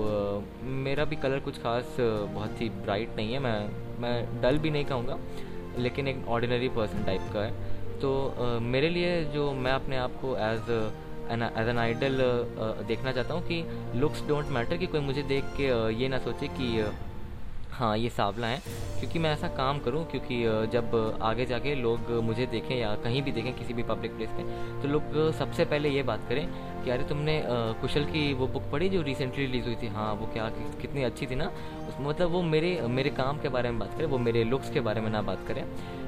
मेरा 0.84 1.05
भी 1.05 1.15
कलर 1.15 1.39
कुछ 1.39 1.57
खास 1.60 1.96
बहुत 2.00 2.62
ही 2.62 2.69
ब्राइट 2.72 3.15
नहीं 3.15 3.34
है। 3.34 3.39
मैं 3.39 3.60
मैं 4.01 4.41
डल 4.41 4.57
भी 4.57 4.69
नहीं 4.69 4.86
कहूँगा, 4.86 5.17
लेकिन 5.77 6.07
एक 6.07 6.27
ऑर्डिनरी 6.27 6.69
पर्सन 6.72 7.03
टाइप 7.05 7.29
का 7.34 7.43
है। 7.43 7.75
तो 8.00 8.60
मेरे 8.63 8.89
लिए 8.89 9.24
जो 9.34 9.51
मैं 9.55 9.72
अपने 9.72 9.98
आप 9.98 10.19
को 10.22 10.36
एज 10.38 10.69
एज 11.31 11.69
एन 11.69 11.77
आइडल 11.79 12.17
देखना 12.88 13.12
चाहता 13.12 13.34
हूँ 13.34 13.48
कि 13.48 13.63
लुक्स 14.00 14.22
डोंट 14.27 14.51
मैटर 14.51 14.77
कि 14.77 14.88
कोई 14.88 15.00
मुझे 15.01 15.24
देख 15.25 15.43
के 15.57 15.67
ये 16.01 16.07
ना 16.07 16.19
सोचे 16.19 16.48
कि 16.60 16.67
हाँ 17.77 17.98
ये 17.98 18.10
सावला 18.10 18.48
है। 18.48 18.62
क्योंकि 19.00 19.19
मैं 19.19 19.31
ऐसा 19.34 19.48
काम 19.57 19.79
करूँ, 19.79 20.03
क्योंकि 20.12 20.38
जब 20.74 21.17
आगे 21.22 21.46
जाके 21.46 21.74
लोग 21.75 22.10
मुझे 22.24 22.46
देखें 22.46 22.75
या 22.75 22.93
कहीं 23.03 23.22
भी 23.24 23.31
देखें 23.31 23.53
किसी 23.57 23.74
भी 23.74 23.84
पब्लिक 23.84 24.15
प्लेस 24.15 24.29
पे 24.29 24.43
तो 24.81 24.88
लोग 24.88 25.31
सबसे 25.39 25.65
पहले 25.65 25.89
ये 25.89 26.03
बात 26.03 26.25
करें 26.29 26.48
कि 26.84 26.89
अरे, 26.89 27.03
तुमने 27.03 27.41
कुशल 27.81 28.05
की 28.05 28.34
वो 28.34 28.48
बुक 28.48 28.63
पढ़ी 28.72 28.89
जो 28.89 29.01
रिसेंटली 29.01 29.46
रिलीज़ 29.46 29.65
हुई 29.65 29.75
थी? 29.75 29.88
हाँ 29.89 30.13
वो 30.13 30.27
क्या 30.34 30.50
कितनी 30.81 31.03
अच्छी 31.03 31.27
थी 31.27 31.36
ना? 31.36 31.51
उसमें 31.89 32.07
मतलब 32.07 32.31
वो 32.31 32.41
मेरे 32.43 32.79
मेरे 32.89 33.10
काम 33.12 33.39
के 33.41 33.50
बारे 33.50 33.72
में 33.72 33.79
बात 33.79 33.93
करें, 33.98 34.07
वो 34.07 34.17
मेरे 34.19 34.43
लुक्स 34.46 34.69
के 34.69 34.79
बारे 34.79 35.01
में 35.01 35.10
ना 35.10 35.22
बात 35.22 35.46
करें। 35.48 35.63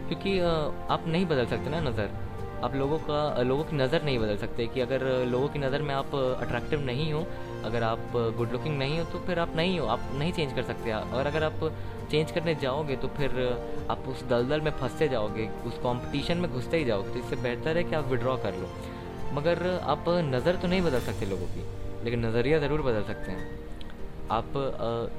क्योंकि 0.08 0.40
आप 0.40 1.04
नहीं 1.08 1.26
बदल 1.26 1.46
सकते 1.46 1.70
ना 1.70 1.80
नज़र। 1.82 2.29
आप 2.63 2.75
लोगों 2.75 2.98
का, 3.00 3.42
लोगों 3.44 3.63
की 3.63 3.75
नज़र 3.78 4.04
नहीं 4.04 4.20
बदल 4.20 4.38
सकते 4.38 4.66
कि 4.68 4.82
अगर 4.82 5.04
लोगों 5.28 5.48
की 5.50 5.60
नज़र 5.60 5.82
में 5.82 5.94
आप 5.96 6.16
अट्रैक्टिव 6.16 6.82
नहीं 6.86 7.12
हो, 7.13 7.25
अगर 7.66 7.84
आप 7.84 8.12
गुड 8.38 8.51
लुकिंग 8.51 8.78
नहीं 8.78 9.00
हो 9.00 9.06
तो 9.12 9.20
फिर 9.28 9.39
आप 9.39 9.56
नहीं 9.56 9.80
हो, 9.80 9.86
आप 9.88 10.10
नहीं 10.13 10.32
चेंज 10.34 10.54
कर 10.54 10.63
सकते। 10.63 10.92
और 10.92 11.28
अगर 11.28 11.44
आप 11.44 11.63
चेंज 12.12 12.32
करने 12.32 12.56
जाओगे 12.62 12.96
तो 12.96 13.08
फिर 13.18 13.32
आप 13.89 14.08
उस 14.10 14.24
दलदल 14.30 14.62
में 14.62 14.72
फंसते 14.74 15.08
जाओगे, 15.10 15.48
उस 15.68 15.78
कंपटीशन 15.80 16.38
में 16.38 16.51
घुसते 16.51 16.78
ही 16.78 16.86
जाओगे 16.86 17.10
तो 17.10 17.20
इससे 17.20 17.36
बेहतर 17.38 17.78
है 17.78 17.84
कि 17.84 17.96
आप 17.96 18.08
विड्रॉ 18.08 18.36
कर 18.38 18.56
लो। 18.56 18.70
मगर 19.34 19.66
आप 19.86 20.06
नज़र 20.25 20.56
तो 20.56 20.68
नहीं 20.68 20.82
बदल 20.82 21.00
सकते 21.01 21.25
लोगों 21.25 21.48
की, 21.48 21.66
लेकिन 22.04 22.25
नज़रिया 22.25 22.60
ज़रूर 22.60 22.82
बदल 22.82 23.04
सकते 23.04 23.32
हैं। 23.32 23.58
आप 24.32 24.58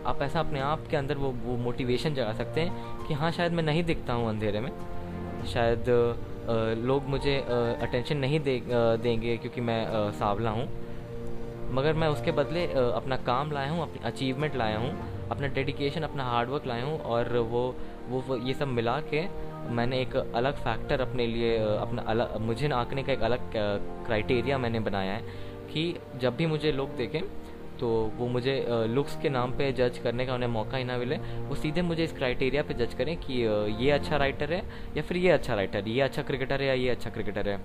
आप 0.07 0.23
ऐसा 0.23 0.41
अपने 0.41 0.61
आप 0.63 0.87
के 0.91 0.97
अंदर 0.97 1.17
वो 1.17 1.35
वो 1.45 1.57
मोटिवेशन 1.59 2.15
जगा 2.15 2.33
सकते 2.35 2.61
हैं 2.61 3.07
कि 3.07 3.15
हाँ 3.15 3.31
शायद 3.33 3.53
मैं 3.53 3.63
नहीं 3.65 3.85
दिखता 3.85 4.13
हूँ 4.13 4.29
अंधेरे 4.29 4.61
में। 4.61 4.71
शायद 5.47 5.85
लोग 6.49 7.09
मुझे 7.09 7.37
अटेंशन 7.83 8.17
नहीं 8.17 8.41
दे 8.41 8.61
देंगे 9.03 9.37
क्योंकि 9.37 9.61
मैं 9.61 10.11
सावला 10.13 10.51
हूँ। 10.51 10.69
मगर 11.73 11.93
मैं 11.93 12.09
उसके 12.09 12.33
बदले 12.33 12.65
अपना 12.67 13.17
काम 13.27 13.51
लाया 13.53 13.71
हूँ, 13.71 13.83
अपनी 13.83 14.01
अचीवमेंट 14.05 14.57
लाया 14.57 14.79
हूँ, 14.79 14.91
अपना 15.31 15.47
डेडिकेशन 15.49 16.03
अपना 16.03 16.25
हार्डवर्क 16.25 16.67
लाया 16.67 16.85
हूँ 16.85 16.99
और 17.01 17.37
वो 17.51 17.63
वो 18.09 18.37
ये 18.39 18.55
सब 18.55 18.69
मिला 18.69 18.99
के 19.13 19.23
मैंने 19.71 20.01
एक 20.01 20.17
अलग 20.17 20.55
फैक्टर 20.65 21.01
अपने 21.01 21.27
लिए 21.27 21.57
अपना 21.59 22.03
अलग 22.09 22.37
मुझे 22.41 22.69
आंकने 22.75 23.03
का 23.03 23.13
एक 23.13 23.23
अलग 23.23 23.53
क्राइटेरिया 24.07 24.59
मैंने 24.59 24.81
बनाया 24.81 25.13
है 25.13 25.23
कि 25.73 25.83
जब 26.21 26.37
भी 26.37 26.47
मुझे 26.47 26.73
लोग 26.73 26.97
देखें 26.97 27.21
तो 27.81 27.89
वो 28.17 28.27
मुझे 28.29 28.55
लुक्स 28.89 29.17
के 29.23 29.29
नाम 29.29 29.53
पे 29.59 29.71
जज 29.73 29.99
करने 30.05 30.27
का 30.27 30.35
उन्हें 30.35 30.49
मौका 30.51 30.77
ही 30.77 30.85
ना 30.85 30.97
मिले, 30.99 31.17
वो 31.49 31.55
सीधे 31.57 31.83
मुझे 31.83 32.05
इस 32.05 32.13
क्राइटेरिया 32.13 32.63
पे 32.63 32.75
जज 32.77 32.95
करें 32.95 33.17
कि 33.19 33.41
ये 33.85 33.91
अच्छा 33.91 34.17
राइटर 34.17 34.53
है 34.53 34.63
या 34.97 35.03
फिर 35.03 35.17
ये 35.17 35.31
अच्छा 35.31 35.55
राइटर 35.55 35.89
ये 35.89 36.01
अच्छा 36.03 36.23
क्रिकेटर 36.23 36.63
है 36.63 36.67
या 36.69 36.75
ये 36.75 36.89
अच्छा 36.91 37.11
क्रिकेटर 37.11 37.49
है, 37.49 37.61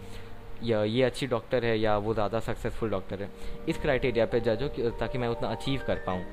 या 0.63 0.84
ये 0.86 1.03
अच्छी 1.03 1.27
डॉक्टर 1.27 1.65
है 1.65 1.77
या 1.79 1.98
वो 1.98 2.13
ज़्यादा 2.13 2.39
सक्सेसफुल 2.41 2.89
डॉक्टर 2.89 3.22
है। 3.24 3.29
इस 3.69 3.77
क्राइटेरिया 3.77 4.25
पे 4.25 4.39
जज 4.39 4.63
हो 4.63 4.89
ताकि 5.00 5.17
मैं 5.17 5.27
उतना 5.27 5.50
अचीव 5.50 5.81
कर 5.88 6.01
पाऊँ। 6.05 6.24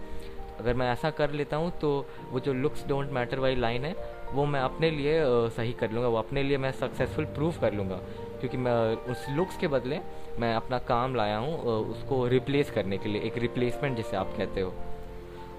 अगर 0.60 0.74
मैं 0.74 0.90
ऐसा 0.92 1.10
कर 1.10 1.30
लेता 1.32 1.56
हूँ 1.56 1.70
तो 1.80 1.88
वो 2.30 2.40
जो 2.40 2.52
लुक्स 2.54 2.86
डोंट 2.88 3.10
मैटर 3.12 3.38
वाली 3.38 3.56
लाइन 3.60 3.84
है, 3.84 3.94
वो 4.32 4.44
मैं 4.46 4.60
अपने 4.60 4.90
लिए 4.90 5.20
सही 5.50 5.72
कर 5.72 5.90
लूँगा, 5.90 6.08
वो 6.08 6.18
अपने 6.18 6.42
लिए 6.42 6.58
मैं 6.58 6.72
सक्सेसफुल 6.72 7.24
प्रूव 7.34 7.54
कर 7.60 7.74
लूँगा। 7.74 7.96
क्योंकि 8.40 8.56
मैं 8.58 8.72
उस 9.12 9.26
लुक्स 9.30 9.56
के 9.56 9.68
बदले 9.68 9.98
मैं 10.38 10.54
अपना 10.54 10.78
काम 10.88 11.14
लाया 11.14 11.36
हूँ 11.38 11.56
उसको 11.90 12.26
रिप्लेस 12.28 12.70
करने 12.70 12.98
के 12.98 13.08
लिए, 13.08 13.20
एक 13.22 13.38
रिप्लेसमेंट 13.38 13.96
जिसे 13.96 14.16
आप 14.16 14.34
कहते 14.38 14.60
हो। 14.60 14.72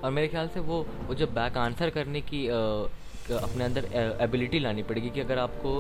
और 0.04 0.12
मेरे 0.12 0.28
ख्याल 0.28 0.48
से 0.48 0.60
वो 0.60 0.86
वो 1.08 1.16
जो 1.16 1.28
बैक 1.30 1.58
आंसर 1.58 1.90
करने 1.90 2.22
की 2.24 2.48
अपने 2.48 3.64
अंदर 3.64 3.86
एबिलिटी 4.22 4.60
लानी 4.60 4.84
पड़ेगी 4.84 5.10
कि 5.10 5.20
अगर 5.22 5.38
आपको 5.40 5.80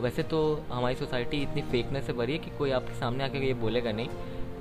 वैसे 0.00 0.22
तो 0.22 0.40
हमारी 0.70 0.94
सोसाइटी 0.94 1.42
इतनी 1.42 1.62
फेकनेस 1.62 2.06
से 2.06 2.12
भरी 2.12 2.32
है 2.32 2.38
कि 2.38 2.50
कोई 2.58 2.70
आपके 2.70 2.94
सामने 2.94 3.24
आके 3.24 3.46
ये 3.46 3.54
बोलेगा 3.60 3.92
नहीं। 3.92 4.08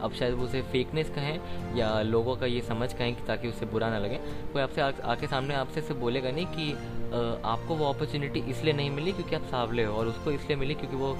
अब 0.01 0.13
शायद 0.13 0.33
वो 0.33 0.43
उसे 0.43 0.61
फेकनेस 0.71 1.09
कहें 1.09 1.75
या 1.77 1.89
लोगों 2.01 2.35
का 2.37 2.45
ये 2.45 2.61
समझ 2.61 2.91
कहें 2.93 3.15
कि 3.15 3.25
ताकि 3.27 3.47
उससे 3.47 3.65
बुरा 3.65 3.89
ना 3.89 3.99
लगे। 3.99 4.17
कोई 4.53 4.61
आपसे 4.61 4.81
आके 4.81 5.27
सामने 5.27 5.55
आपसे 5.55 5.93
बोलेगा 5.95 6.31
नहीं 6.31 6.45
कि 6.47 7.02
आपको 7.13 7.75
वो 7.75 7.85
अपॉर्चुनिटी 7.85 8.39
इसलिए 8.51 8.73
नहीं 8.73 8.89
मिली 8.91 9.11
क्योंकि 9.11 9.35
आप 9.35 9.43
सावले 9.47 9.83
हो 9.83 9.93
और 9.93 10.07
उसको 10.07 10.31
इसलिए 10.31 10.57
मिली 10.57 10.73
क्योंकि 10.75 10.95
वो 10.95 11.11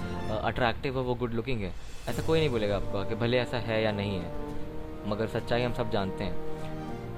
अट्रैक्टिव 0.41 0.97
है 0.97 1.03
वो 1.05 1.15
गुड 1.15 1.33
लुकिंग 1.33 1.61
है। 1.61 1.71
ऐसा 2.09 2.25
कोई 2.27 2.39
नहीं 2.39 2.49
बोलेगा 2.49 2.75
आपको 2.75 3.03
कि 3.09 3.15
भले 3.15 3.37
ऐसा 3.39 3.57
है 3.59 3.81
या 3.83 3.91
नहीं 3.91 4.17
है 4.19 5.09
मगर 5.09 5.27
सच्चाई 5.29 5.61
हम 5.61 5.73
सब 5.73 5.91
जानते 5.91 6.23
हैं। 6.23 6.51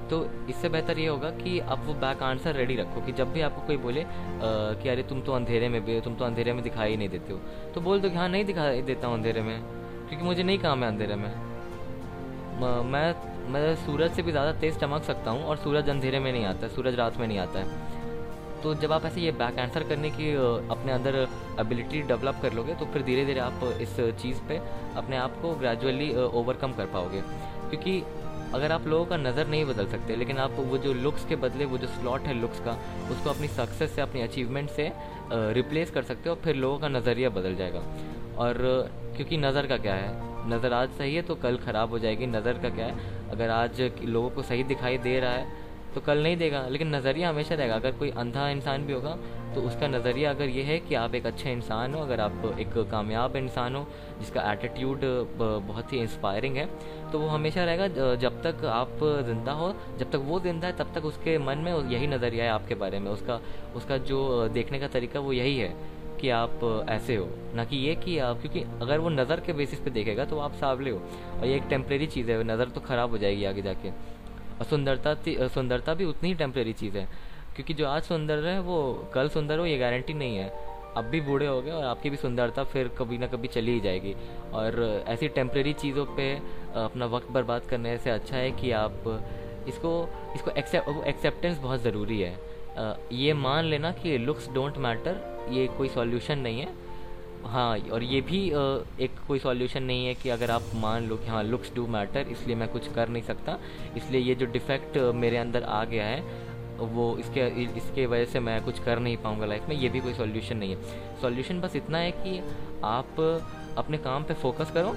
तो 0.08 0.24
इससे 0.50 0.68
बेहतर 0.68 0.98
ये 0.98 1.06
होगा 1.06 1.30
कि 1.32 1.58
आप 1.60 1.84
वो 1.86 1.94
बैक 1.94 2.22
आंसर 2.22 2.54
रेडी 2.54 2.76
रखो 2.76 3.00
कि 3.06 3.12
जब 3.12 3.32
भी 3.32 3.40
आपको 3.40 3.66
कोई 3.66 3.76
बोले 3.76 4.02
आ, 4.02 4.06
कि 4.42 4.88
अरे 4.88 5.02
तुम 5.02 5.20
तो 5.20 5.32
अंधेरे 5.32 5.68
में 5.68 5.84
भी 5.84 6.00
तुम 6.00 6.14
तो 6.14 6.24
अंधेरे 6.24 6.52
में 6.52 6.62
दिखाई 6.64 6.96
नहीं 6.96 7.08
देते 7.08 7.32
हो 7.32 7.38
तो 7.74 7.80
बोल 7.80 8.00
दो 8.00 8.10
कि 8.10 8.16
हाँ 8.16 8.28
नहीं 8.28 8.44
दिखाई 8.44 8.82
देता 8.82 9.06
हूँ 9.06 9.14
अंधेरे 9.14 9.42
में 9.42 9.60
क्योंकि 10.08 10.24
मुझे 10.24 10.42
नहीं 10.42 10.58
काम 10.58 10.84
है 10.84 10.88
अंधेरे 10.88 11.14
में 11.14 11.28
मैं 12.92 13.06
मैं 13.52 13.74
सूरज 13.76 14.10
से 14.10 14.22
भी 14.22 14.30
ज़्यादा 14.30 14.52
तेज़ 14.60 14.78
चमक 14.78 15.02
सकता 15.02 15.30
हूँ 15.30 15.44
और 15.44 15.56
सूरज 15.56 15.88
अंधेरे 15.88 16.18
में 16.18 16.32
नहीं 16.32 16.44
आता 16.44 16.68
सूरज 16.68 16.94
रात 16.94 17.16
में 17.16 17.26
नहीं 17.26 17.38
आता 17.38 17.58
है। 17.58 17.95
तो 18.66 18.72
जब 18.74 18.92
आप 18.92 19.04
ऐसे 19.04 19.20
ये 19.20 19.30
बैक 19.32 19.58
आंसर 19.58 19.82
करने 19.88 20.08
की 20.10 20.30
अपने 20.70 20.92
अंदर 20.92 21.16
एबिलिटी 21.60 22.00
डेवलप 22.02 22.38
कर 22.42 22.52
लोगे 22.52 22.74
तो 22.74 22.86
फिर 22.92 23.02
धीरे 23.02 23.24
धीरे 23.24 23.40
आप 23.40 23.60
इस 23.80 23.94
चीज़ 24.22 24.38
पे 24.48 24.56
अपने 24.96 25.16
आप 25.16 25.36
को 25.42 25.52
ग्रेजुअली 25.56 26.08
ओवरकम 26.16 26.72
कर 26.72 26.86
पाओगे। 26.94 27.20
क्योंकि 27.70 27.98
अगर 28.54 28.72
आप 28.72 28.86
लोगों 28.86 29.04
का 29.06 29.16
नज़र 29.16 29.46
नहीं 29.46 29.64
बदल 29.64 29.86
सकते, 29.86 30.16
लेकिन 30.16 30.38
आप 30.38 30.56
वो 30.60 30.78
जो 30.78 30.92
लुक्स 30.94 31.24
के 31.24 31.36
बदले, 31.36 31.64
वो 31.64 31.78
जो 31.78 31.86
स्लॉट 31.88 32.26
है 32.26 32.34
लुक्स 32.34 32.60
का, 32.60 32.76
उसको 33.10 33.30
अपनी 33.30 33.48
सक्सेस 33.48 33.94
से, 33.94 34.00
अपनी 34.02 34.22
अचीवमेंट 34.22 34.70
से 34.70 34.90
रिप्लेस 35.32 35.90
कर 35.90 36.02
सकते 36.02 36.28
हो 36.28 36.34
फिर 36.44 36.56
लोगों 36.56 36.78
का 36.78 36.88
नज़रिया 36.88 37.28
बदल 37.30 37.54
जाएगा। 37.54 37.82
और, 38.38 38.58
क्योंकि 39.16 39.36
नज़र 39.36 39.66
का 39.66 39.76
क्या 39.76 39.94
है? 39.94 40.10
नज़र 40.50 40.72
आज 40.72 40.90
सही 40.98 41.14
है 41.14 41.22
तो 41.22 41.34
कल 41.36 41.56
ख़राब 41.58 41.90
हो 41.90 41.98
जाएगी। 41.98 42.26
नज़र 42.28 42.58
का 42.62 42.70
क्या 42.70 42.86
है? 42.86 43.30
अगर 43.30 43.50
आज 43.50 43.80
लोगों 44.04 44.30
को 44.30 44.42
सही 44.42 44.64
दिखाई 44.64 44.98
दे 44.98 45.18
रहा 45.20 45.30
है 45.30 45.64
तो 45.96 46.00
कल 46.02 46.22
नहीं 46.22 46.36
देगा, 46.36 46.60
लेकिन 46.68 46.94
नज़रिया 46.94 47.28
हमेशा 47.28 47.54
रहेगा। 47.54 47.74
अगर 47.74 47.92
कोई 47.98 48.10
अंधा 48.18 48.48
इंसान 48.50 48.84
भी 48.86 48.92
होगा 48.92 49.16
तो 49.54 49.60
उसका 49.62 49.88
नज़रिया 49.88 50.30
अगर 50.30 50.48
ये 50.50 50.62
है 50.62 50.78
कि 50.80 50.94
आप 50.96 51.14
एक 51.14 51.26
अच्छे 51.26 51.52
इंसान 51.52 51.94
हो, 51.94 52.00
अगर 52.00 52.20
आप 52.20 52.58
एक 52.60 52.72
कामयाब 52.90 53.36
इंसान 53.36 53.74
हो, 53.74 53.86
जिसका 54.18 54.42
एटीट्यूड 54.52 55.00
बहुत 55.38 55.92
ही 55.92 55.98
इंस्पायरिंग 55.98 56.56
है 56.56 56.66
तो 57.12 57.18
वो 57.18 57.28
हमेशा 57.28 57.64
रहेगा 57.64 58.16
जब 58.16 58.40
तक 58.42 58.64
आप 58.72 58.98
ज़िंदा 59.26 59.52
हो, 59.54 59.74
जब 59.98 60.10
तक 60.10 60.22
वो 60.24 60.40
ज़िंदा 60.40 60.66
है, 60.66 60.76
तब 60.76 60.92
तक 60.94 61.04
उसके 61.06 61.38
मन 61.40 61.58
में 61.58 61.72
यही 61.90 62.06
नज़रिया 62.06 62.44
है 62.44 62.50
आपके 62.50 62.74
बारे 62.76 62.98
में। 62.98 63.10
उसका 63.10 63.40
उसका 63.76 63.96
जो 64.04 64.48
देखने 64.50 64.78
का 64.78 64.88
तरीका 64.88 65.20
वो 65.20 65.32
यही 65.34 65.56
है 65.56 65.74
कि 66.20 66.28
आप 66.32 66.60
ऐसे 66.90 67.16
हो। 67.16 67.28
ना 67.54 67.64
कि 67.64 67.76
ये 67.78 67.94
कि 67.96 68.18
आप, 68.18 68.40
क्योंकि 68.40 68.60
अगर 68.82 68.98
वो 68.98 69.08
नज़र 69.10 69.40
के 69.40 69.52
बेसिस 69.54 69.80
पे 69.80 69.90
देखेगा 69.90 70.24
तो 70.24 70.38
आप 70.40 70.52
सावले 70.56 70.90
हो। 70.90 71.00
और 71.38 71.46
ये 71.46 71.56
एक 71.56 71.66
टेम्प्रेरी 71.70 72.06
चीज़ 72.08 72.30
है, 72.30 72.42
नज़र 72.44 72.68
तो 72.68 72.80
ख़राब 72.82 73.10
हो 73.10 73.18
जाएगी 73.18 73.44
आगे 73.44 73.62
जाके। 73.62 73.90
और 74.58 74.64
सुंदरता 74.64 75.14
सुंदरता 75.48 75.94
भी 75.94 76.04
उतनी 76.04 76.28
ही 76.28 76.34
टेम्प्रेरी 76.34 76.72
चीज़ 76.72 76.96
है। 76.98 77.08
क्योंकि 77.54 77.74
जो 77.74 77.86
आज 77.86 78.02
सुंदर 78.02 78.44
है, 78.44 78.60
वो 78.60 79.10
कल 79.14 79.28
सुंदर 79.28 79.58
हो, 79.58 79.66
ये 79.66 79.78
गारंटी 79.78 80.14
नहीं 80.14 80.36
है। 80.36 80.48
अब 80.96 81.04
भी 81.04 81.20
बूढ़े 81.20 81.46
हो 81.46 81.60
गए 81.62 81.70
और 81.70 81.84
आपकी 81.84 82.10
भी 82.10 82.16
सुंदरता 82.16 82.64
फिर 82.64 82.88
कभी 82.88 83.18
ना 83.18 83.26
कभी 83.26 83.48
चली 83.48 83.72
ही 83.72 83.80
जाएगी। 83.80 84.14
और 84.52 85.04
ऐसी 85.08 85.28
टेम्प्रेरी 85.28 85.72
चीज़ों 85.72 86.04
पे 86.06 86.30
अपना 86.76 87.06
वक्त 87.06 87.30
बर्बाद 87.30 87.66
करने 87.66 87.96
से 87.98 88.10
अच्छा 88.10 88.36
है 88.36 88.50
कि 88.50 88.70
आप 88.72 89.02
इसको 89.68 89.92
इसको 90.34 90.50
एक्सेप्टेंस 90.50 91.58
बहुत 91.58 91.82
ज़रूरी 91.82 92.20
है। 92.20 92.34
ये 93.12 93.32
मान 93.34 93.64
लेना 93.64 93.90
कि 93.92 94.16
लुक्स 94.18 94.48
डोंट 94.50 94.78
मैटर 94.78 95.48
ये 95.50 95.66
कोई 95.68 95.88
सॉल्यूशन 95.88 96.38
नहीं 96.38 96.60
है। 96.60 96.68
हाँ 97.44 97.78
और 97.92 98.02
ये 98.02 98.20
भी 98.20 98.38
एक 99.04 99.18
कोई 99.28 99.38
सॉल्यूशन 99.38 99.82
नहीं 99.82 100.06
है 100.06 100.14
कि 100.14 100.28
अगर 100.30 100.50
आप 100.50 100.62
मान 100.74 101.06
लो 101.08 101.16
कि 101.16 101.28
हाँ 101.28 101.42
लुक्स 101.44 101.74
डू 101.74 101.86
मैटर 101.86 102.28
इसलिए 102.30 102.56
मैं 102.56 102.68
कुछ 102.68 102.92
कर 102.94 103.08
नहीं 103.08 103.22
सकता। 103.22 103.58
इसलिए 103.96 104.20
ये 104.20 104.34
जो 104.34 104.46
डिफेक्ट 104.46 104.96
मेरे 105.14 105.36
अंदर 105.36 105.62
आ 105.62 105.84
गया 105.84 106.04
है, 106.04 106.20
वो 106.78 107.16
इसके 107.18 107.46
इसके 107.76 108.06
वजह 108.06 108.24
से 108.24 108.40
मैं 108.40 108.60
कुछ 108.64 108.78
कर 108.84 108.98
नहीं 108.98 109.16
पाऊँगा 109.16 109.46
लाइफ 109.46 109.68
में, 109.68 109.76
ये 109.76 109.88
भी 109.88 110.00
कोई 110.00 110.14
सॉल्यूशन 110.14 110.56
नहीं 110.56 110.76
है। 110.76 111.20
सॉल्यूशन 111.22 111.60
बस 111.60 111.76
इतना 111.76 111.98
है 111.98 112.10
कि 112.16 112.40
आप 112.84 113.20
अपने 113.78 113.98
काम 113.98 114.24
पे 114.24 114.34
फोकस 114.34 114.70
करो 114.74 114.94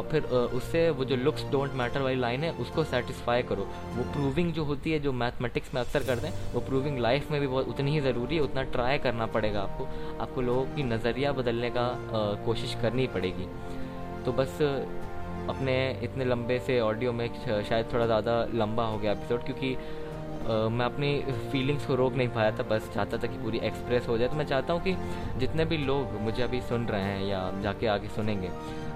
और 0.00 0.06
फिर 0.10 0.24
उससे 0.54 0.88
वो 0.90 1.04
जो 1.04 1.16
लुक्स 1.16 1.44
डोंट 1.52 1.72
मैटर 1.74 2.00
वाली 2.00 2.16
लाइन 2.16 2.44
है, 2.44 2.52
उसको 2.56 2.84
सेटिस्फाई 2.86 3.42
करो। 3.42 3.64
वो 3.94 4.04
प्रूविंग 4.12 4.52
जो 4.52 4.64
होती 4.64 4.92
है, 4.92 4.98
जो 5.00 5.12
मैथमेटिक्स 5.14 5.74
में 5.74 5.80
अक्सर 5.80 6.04
करते 6.04 6.26
हैं, 6.26 6.52
वो 6.52 6.60
प्रूविंग 6.60 6.98
लाइफ 6.98 7.30
में 7.30 7.40
भी 7.40 7.46
बहुत, 7.46 7.68
उतनी 7.68 7.90
ही 7.90 8.00
ज़रूरी 8.00 8.36
है, 8.36 8.42
उतना 8.42 8.62
ट्राई 8.72 8.98
करना 8.98 9.26
पड़ेगा 9.26 9.60
आपको। 9.60 9.84
आपको 10.22 10.40
लोगों 10.40 10.64
की 10.66 10.82
नज़रिया 10.84 11.32
बदलने 11.32 11.70
का 11.70 11.86
कोशिश 12.46 12.76
करनी 12.82 13.06
पड़ेगी। 13.06 13.46
तो 14.24 14.32
बस, 14.32 14.62
अपने 15.48 15.74
इतने 16.02 16.24
लंबे 16.24 16.58
से 16.58 16.80
ऑडियो 16.80 17.12
में, 17.12 17.28
शायद 17.44 17.92
थोड़ा 17.92 18.06
ज़्यादा 18.06 18.44
लंबा 18.54 18.84
हो 18.84 18.98
गया 18.98 19.12
एपिसोड 19.12 19.44
क्योंकि 19.44 19.76
मैं 20.42 20.84
अपनी 20.84 21.10
फीलिंग्स 21.52 21.86
को 21.86 21.94
रोक 21.94 22.14
नहीं 22.14 22.28
पाया 22.30 22.50
था, 22.50 22.62
बस 22.64 22.90
चाहता 22.94 23.18
था 23.18 23.26
कि 23.26 23.38
पूरी 23.38 23.58
एक्सप्रेस 23.60 24.06
हो 24.08 24.16
जाए। 24.18 24.28
तो 24.28 24.36
मैं 24.36 24.46
चाहता 24.46 24.72
हूँ 24.72 24.82
कि 24.82 24.94
जितने 25.38 25.64
भी 25.64 25.76
लोग 25.78 26.20
मुझे 26.22 26.42
अभी 26.42 26.60
सुन 26.62 26.86
रहे 26.86 27.02
हैं 27.02 27.26
या 27.26 27.40
जाके 27.62 27.86
आगे 27.88 28.08
सुनेंगे, 28.10 28.50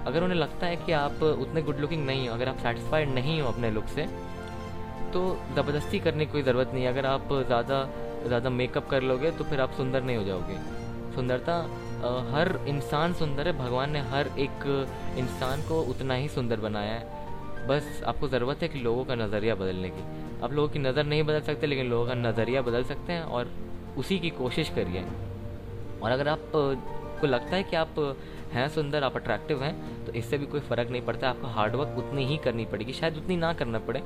अगर 0.05 0.23
उन्हें 0.23 0.37
लगता 0.37 0.67
है 0.67 0.75
कि 0.77 0.91
आप 0.93 1.23
उतने 1.23 1.61
गुड 1.61 1.79
लुकिंग 1.79 2.05
नहीं 2.05 2.27
हो, 2.27 2.33
अगर 2.33 2.49
आप 2.49 2.57
सेटिस्फाइड 2.59 3.13
नहीं 3.13 3.41
हो 3.41 3.47
अपने 3.47 3.71
लुक 3.71 3.87
से 3.89 4.07
तो 5.13 5.21
ज़बरदस्ती 5.55 5.99
करने 5.99 6.25
की 6.25 6.31
कोई 6.31 6.41
ज़रूरत 6.43 6.71
नहीं 6.73 6.87
अगर 6.87 7.05
आप 7.05 7.27
ज़्यादा 7.33 7.87
ज़्यादा 8.25 8.49
मेकअप 8.51 8.87
कर 8.89 9.01
लोगे 9.03 9.31
तो 9.31 9.43
फिर 9.43 9.61
आप 9.61 9.73
सुंदर 9.73 10.03
नहीं 10.03 10.17
हो 10.17 10.23
जाओगे। 10.23 10.57
सुंदरता 11.15 11.55
हर 12.31 12.59
इंसान 12.67 13.13
सुंदर 13.13 13.47
है। 13.47 13.53
भगवान 13.57 13.91
ने 13.91 13.99
हर 14.09 14.27
एक 14.39 14.65
इंसान 15.17 15.61
को 15.67 15.79
उतना 15.89 16.13
ही 16.13 16.27
सुंदर 16.29 16.59
बनाया 16.59 16.93
है। 16.93 17.23
बस 17.67 18.01
आपको 18.05 18.27
ज़रूरत 18.27 18.61
है 18.61 18.67
कि 18.67 18.79
लोगों 18.79 19.03
का 19.05 19.15
नज़रिया 19.15 19.55
बदलने 19.55 19.89
की। 19.89 20.03
आप 20.43 20.53
लोगों 20.53 20.69
की 20.69 20.79
नज़र 20.79 21.03
नहीं 21.05 21.23
बदल 21.23 21.41
सकते, 21.41 21.67
लेकिन 21.67 21.89
लोगों 21.89 22.05
का 22.07 22.13
नज़रिया 22.15 22.61
बदल 22.61 22.83
सकते 22.83 23.13
हैं 23.13 23.23
और 23.23 23.51
उसी 23.97 24.19
की 24.19 24.29
कोशिश 24.31 24.69
करिए। 24.69 25.05
और 26.01 26.11
अगर 26.11 26.27
आप, 26.27 26.51
को 27.15 27.27
लगता 27.27 27.55
है 27.55 27.63
कि 27.63 27.75
आप 27.75 27.99
हैं 28.53 28.67
सुंदर, 28.69 29.03
आप 29.03 29.15
अट्रैक्टिव 29.15 29.61
हैं 29.63 30.05
तो 30.05 30.11
इससे 30.13 30.37
भी 30.37 30.45
कोई 30.45 30.59
फ़र्क 30.61 30.89
नहीं 30.91 31.01
पड़ता। 31.01 31.29
आपको 31.29 31.47
हार्डवर्क 31.49 31.97
उतनी 31.97 32.25
ही 32.25 32.37
करनी 32.37 32.65
पड़ेगी। 32.65 32.93
शायद 32.93 33.17
उतनी 33.17 33.35
ना 33.37 33.51
करना 33.53 33.79
पड़े, 33.81 34.01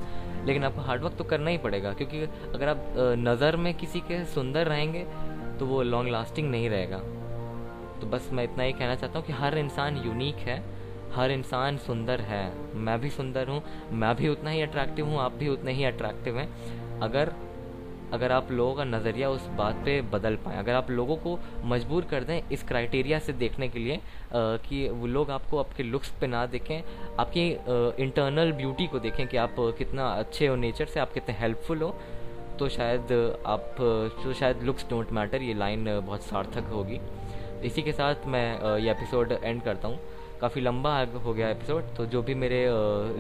लेकिन 0.46 0.64
आपको 0.64 0.82
हार्डवर्क 0.82 1.16
तो 1.18 1.24
करना 1.24 1.50
ही 1.50 1.58
पड़ेगा, 1.58 1.94
क्योंकि 1.94 2.22
अगर 2.54 2.68
आप 2.68 2.94
नज़र 3.20 3.56
में 3.56 3.74
किसी 3.74 4.00
के 4.02 4.24
सुंदर 4.28 4.68
रहेंगे 4.68 5.06
तो 5.60 5.66
वो 5.66 5.82
लॉन्ग 5.84 6.12
लास्टिंग 6.12 6.50
नहीं 6.52 6.70
रहेगा। 6.70 6.98
तो 8.02 8.08
बस 8.08 8.30
मैं 8.32 8.44
इतना 8.44 8.64
ही 8.64 8.74
कहना 8.74 8.96
चाहता 8.96 9.20
हूँ 9.20 9.26
कि 9.28 9.34
हर 9.34 9.58
इंसान 9.58 9.98
यूनिक 9.98 10.36
है 10.48 10.62
हर 11.16 11.32
इंसान 11.32 11.78
सुंदर 11.78 12.22
है। 12.22 12.44
मैं 12.78 13.00
भी 13.02 13.10
सुंदर 13.10 13.48
हूँ 13.48 13.62
मैं 13.92 14.16
भी 14.16 14.28
उतना 14.28 14.50
ही 14.50 14.62
अट्रैक्टिव 14.62 15.06
हूँ 15.06 15.20
आप 15.20 15.34
भी 15.34 15.48
उतने 15.48 15.74
ही 15.74 15.84
अट्रैक्टिव 15.86 16.38
हैं। 16.38 16.50
अगर 17.02 17.34
अगर 18.14 18.32
आप 18.32 18.52
लोगों 18.52 18.74
का 18.76 18.84
नज़रिया 18.84 19.30
उस 19.30 19.46
बात 19.58 19.76
पे 19.86 20.00
बदल 20.12 20.36
पाएँ 20.36 20.58
अगर 20.60 20.74
आप 20.74 20.90
लोगों 20.92 21.16
को 21.18 21.38
मजबूर 21.66 22.06
कर 22.12 22.24
दें 22.24 22.50
इस 22.52 22.64
क्राइटेरिया 22.64 23.20
से 23.20 23.34
देखने 23.34 23.68
के 23.70 23.80
लिए 23.80 23.96
आ, 23.96 24.00
कि 24.34 24.88
वो 24.90 25.08
लोग 25.08 25.32
आपको 25.32 25.58
आपके 25.58 25.84
लुक्स 25.84 26.10
पे 26.22 26.28
ना 26.28 26.46
देखें 26.46 26.82
आपकी 27.20 27.50
इंटरनल 28.04 28.52
ब्यूटी 28.52 28.88
को 28.88 29.00
देखें 29.00 29.26
कि 29.28 29.38
आप 29.38 29.56
कितना 29.78 30.08
अच्छे 30.14 30.48
हो 30.48 30.56
नेचर 30.56 30.86
से 30.86 31.00
आप 31.00 31.14
कितने 31.14 31.36
हेल्पफुल 31.40 31.82
हो 31.82 31.96
तो 32.60 32.70
शायद 32.70 33.12
आप 33.48 33.76
तो 33.80 34.34
शायद 34.34 34.64
लुक्स 34.64 34.90
डोंट 34.90 35.12
मैटर 35.12 35.42
ये 35.42 35.54
लाइन 35.54 35.86
बहुत 36.00 36.24
सार्थक 36.24 36.72
होगी। 36.72 37.00
इसी 37.68 37.82
के 37.82 37.92
साथ 37.92 38.26
मैं 38.28 38.78
ये 38.80 38.92
एपिसोड 38.92 39.32
एंड 39.44 39.62
करता 39.64 39.88
हूँ। 39.88 40.00
काफ़ी 40.42 40.62
लंबा 40.62 40.98
हो 41.24 41.34
गया 41.34 41.50
एपिसोड 41.50 41.96
तो 41.98 42.06
जो 42.06 42.22
भी 42.22 42.34
मेरे 42.36 42.66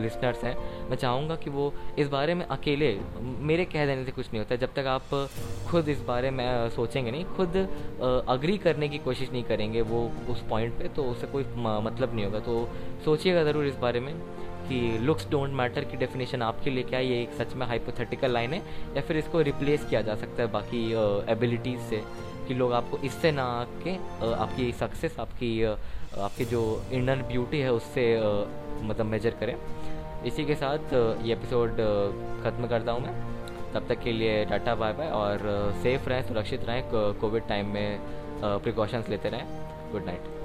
लिसनर्स 0.01 0.43
हैं, 0.43 0.55
मैं 0.89 0.97
चाहूँगा 0.97 1.35
कि 1.35 1.49
वो 1.49 1.73
इस 1.99 2.07
बारे 2.09 2.33
में 2.35 2.45
अकेले, 2.47 2.97
मेरे 3.21 3.65
कह 3.65 3.85
देने 3.85 4.05
से 4.05 4.11
कुछ 4.11 4.27
नहीं 4.27 4.39
होता, 4.39 4.55
जब 4.55 4.73
तक 4.75 4.87
आप 4.87 5.29
खुद 5.69 5.89
इस 5.89 6.01
बारे 6.03 6.31
में 6.31 6.69
सोचेंगे 6.69 7.11
नहीं, 7.11 7.25
खुद 7.37 7.57
अग्री 8.29 8.57
करने 8.57 8.89
की 8.89 8.97
कोशिश 8.99 9.31
नहीं 9.31 9.43
करेंगे 9.43 9.81
वो 9.83 10.09
उस 10.29 10.43
पॉइंट 10.49 10.77
पे 10.79 10.87
तो 10.95 11.03
उससे 11.11 11.27
कोई 11.27 11.43
मतलब 11.57 12.15
नहीं 12.15 12.25
होगा 12.25 12.39
तो 12.39 12.67
सोचिएगा 13.05 13.43
ज़रूर 13.43 13.65
इस 13.65 13.75
बारे 13.77 13.99
में 13.99 14.13
कि 14.69 14.79
लुक्स 15.01 15.29
डोंट 15.29 15.53
मैटर 15.55 15.83
की 15.83 15.97
डेफिनेशन 15.97 16.41
आपके 16.41 16.69
लिए 16.69 16.83
क्या, 16.83 16.99
ये 16.99 17.21
एक 17.21 17.31
सच 17.33 17.53
में 17.55 17.65
हाइपोथेटिकल 17.67 18.31
लाइन 18.31 18.53
है, 18.53 18.61
या 18.95 19.01
फिर 19.01 19.17
इसको 19.17 19.41
रिप्लेस 19.41 19.85
किया 19.89 20.01
जा 20.01 20.15
सकता 20.15 20.43
है 20.43 20.51
बाकी 20.51 20.83
एबिलिटीज़ 21.31 21.79
से, 21.89 22.01
कि 22.47 22.53
लोग 22.55 22.73
आपको 22.73 22.97
इससे 23.05 23.31
ना 23.31 23.43
आके 23.53 23.95
आपकी 24.25 24.71
सक्सेस 24.79 25.19
आपकी 25.19 25.49
आपकी 26.17 26.45
जो 26.45 26.61
इनर 26.93 27.21
ब्यूटी 27.27 27.59
है 27.59 27.73
उससे 27.73 28.05
मतलब 28.81 29.05
मेजर 29.05 29.35
करें। 29.39 29.55
इसी 30.25 30.45
के 30.45 30.55
साथ 30.55 30.93
ये 31.23 31.33
एपिसोड 31.33 31.75
ख़त्म 32.43 32.67
करता 32.67 32.91
हूँ 32.91 33.01
मैं। 33.01 33.13
तब 33.73 33.87
तक 33.89 33.99
के 34.03 34.11
लिए 34.11 34.43
टाटा 34.45 34.75
बाय 34.75 34.93
बाय 34.93 35.09
और 35.11 35.39
सेफ़ 35.83 36.09
रहें, 36.09 36.21
सुरक्षित 36.27 36.65
रहें 36.65 36.83
कोविड 37.21 37.47
टाइम 37.47 37.73
में 37.73 37.99
प्रिकॉशंस 38.43 39.09
लेते 39.09 39.29
रहें। 39.29 39.91
Good 39.91 40.05
night 40.05 40.37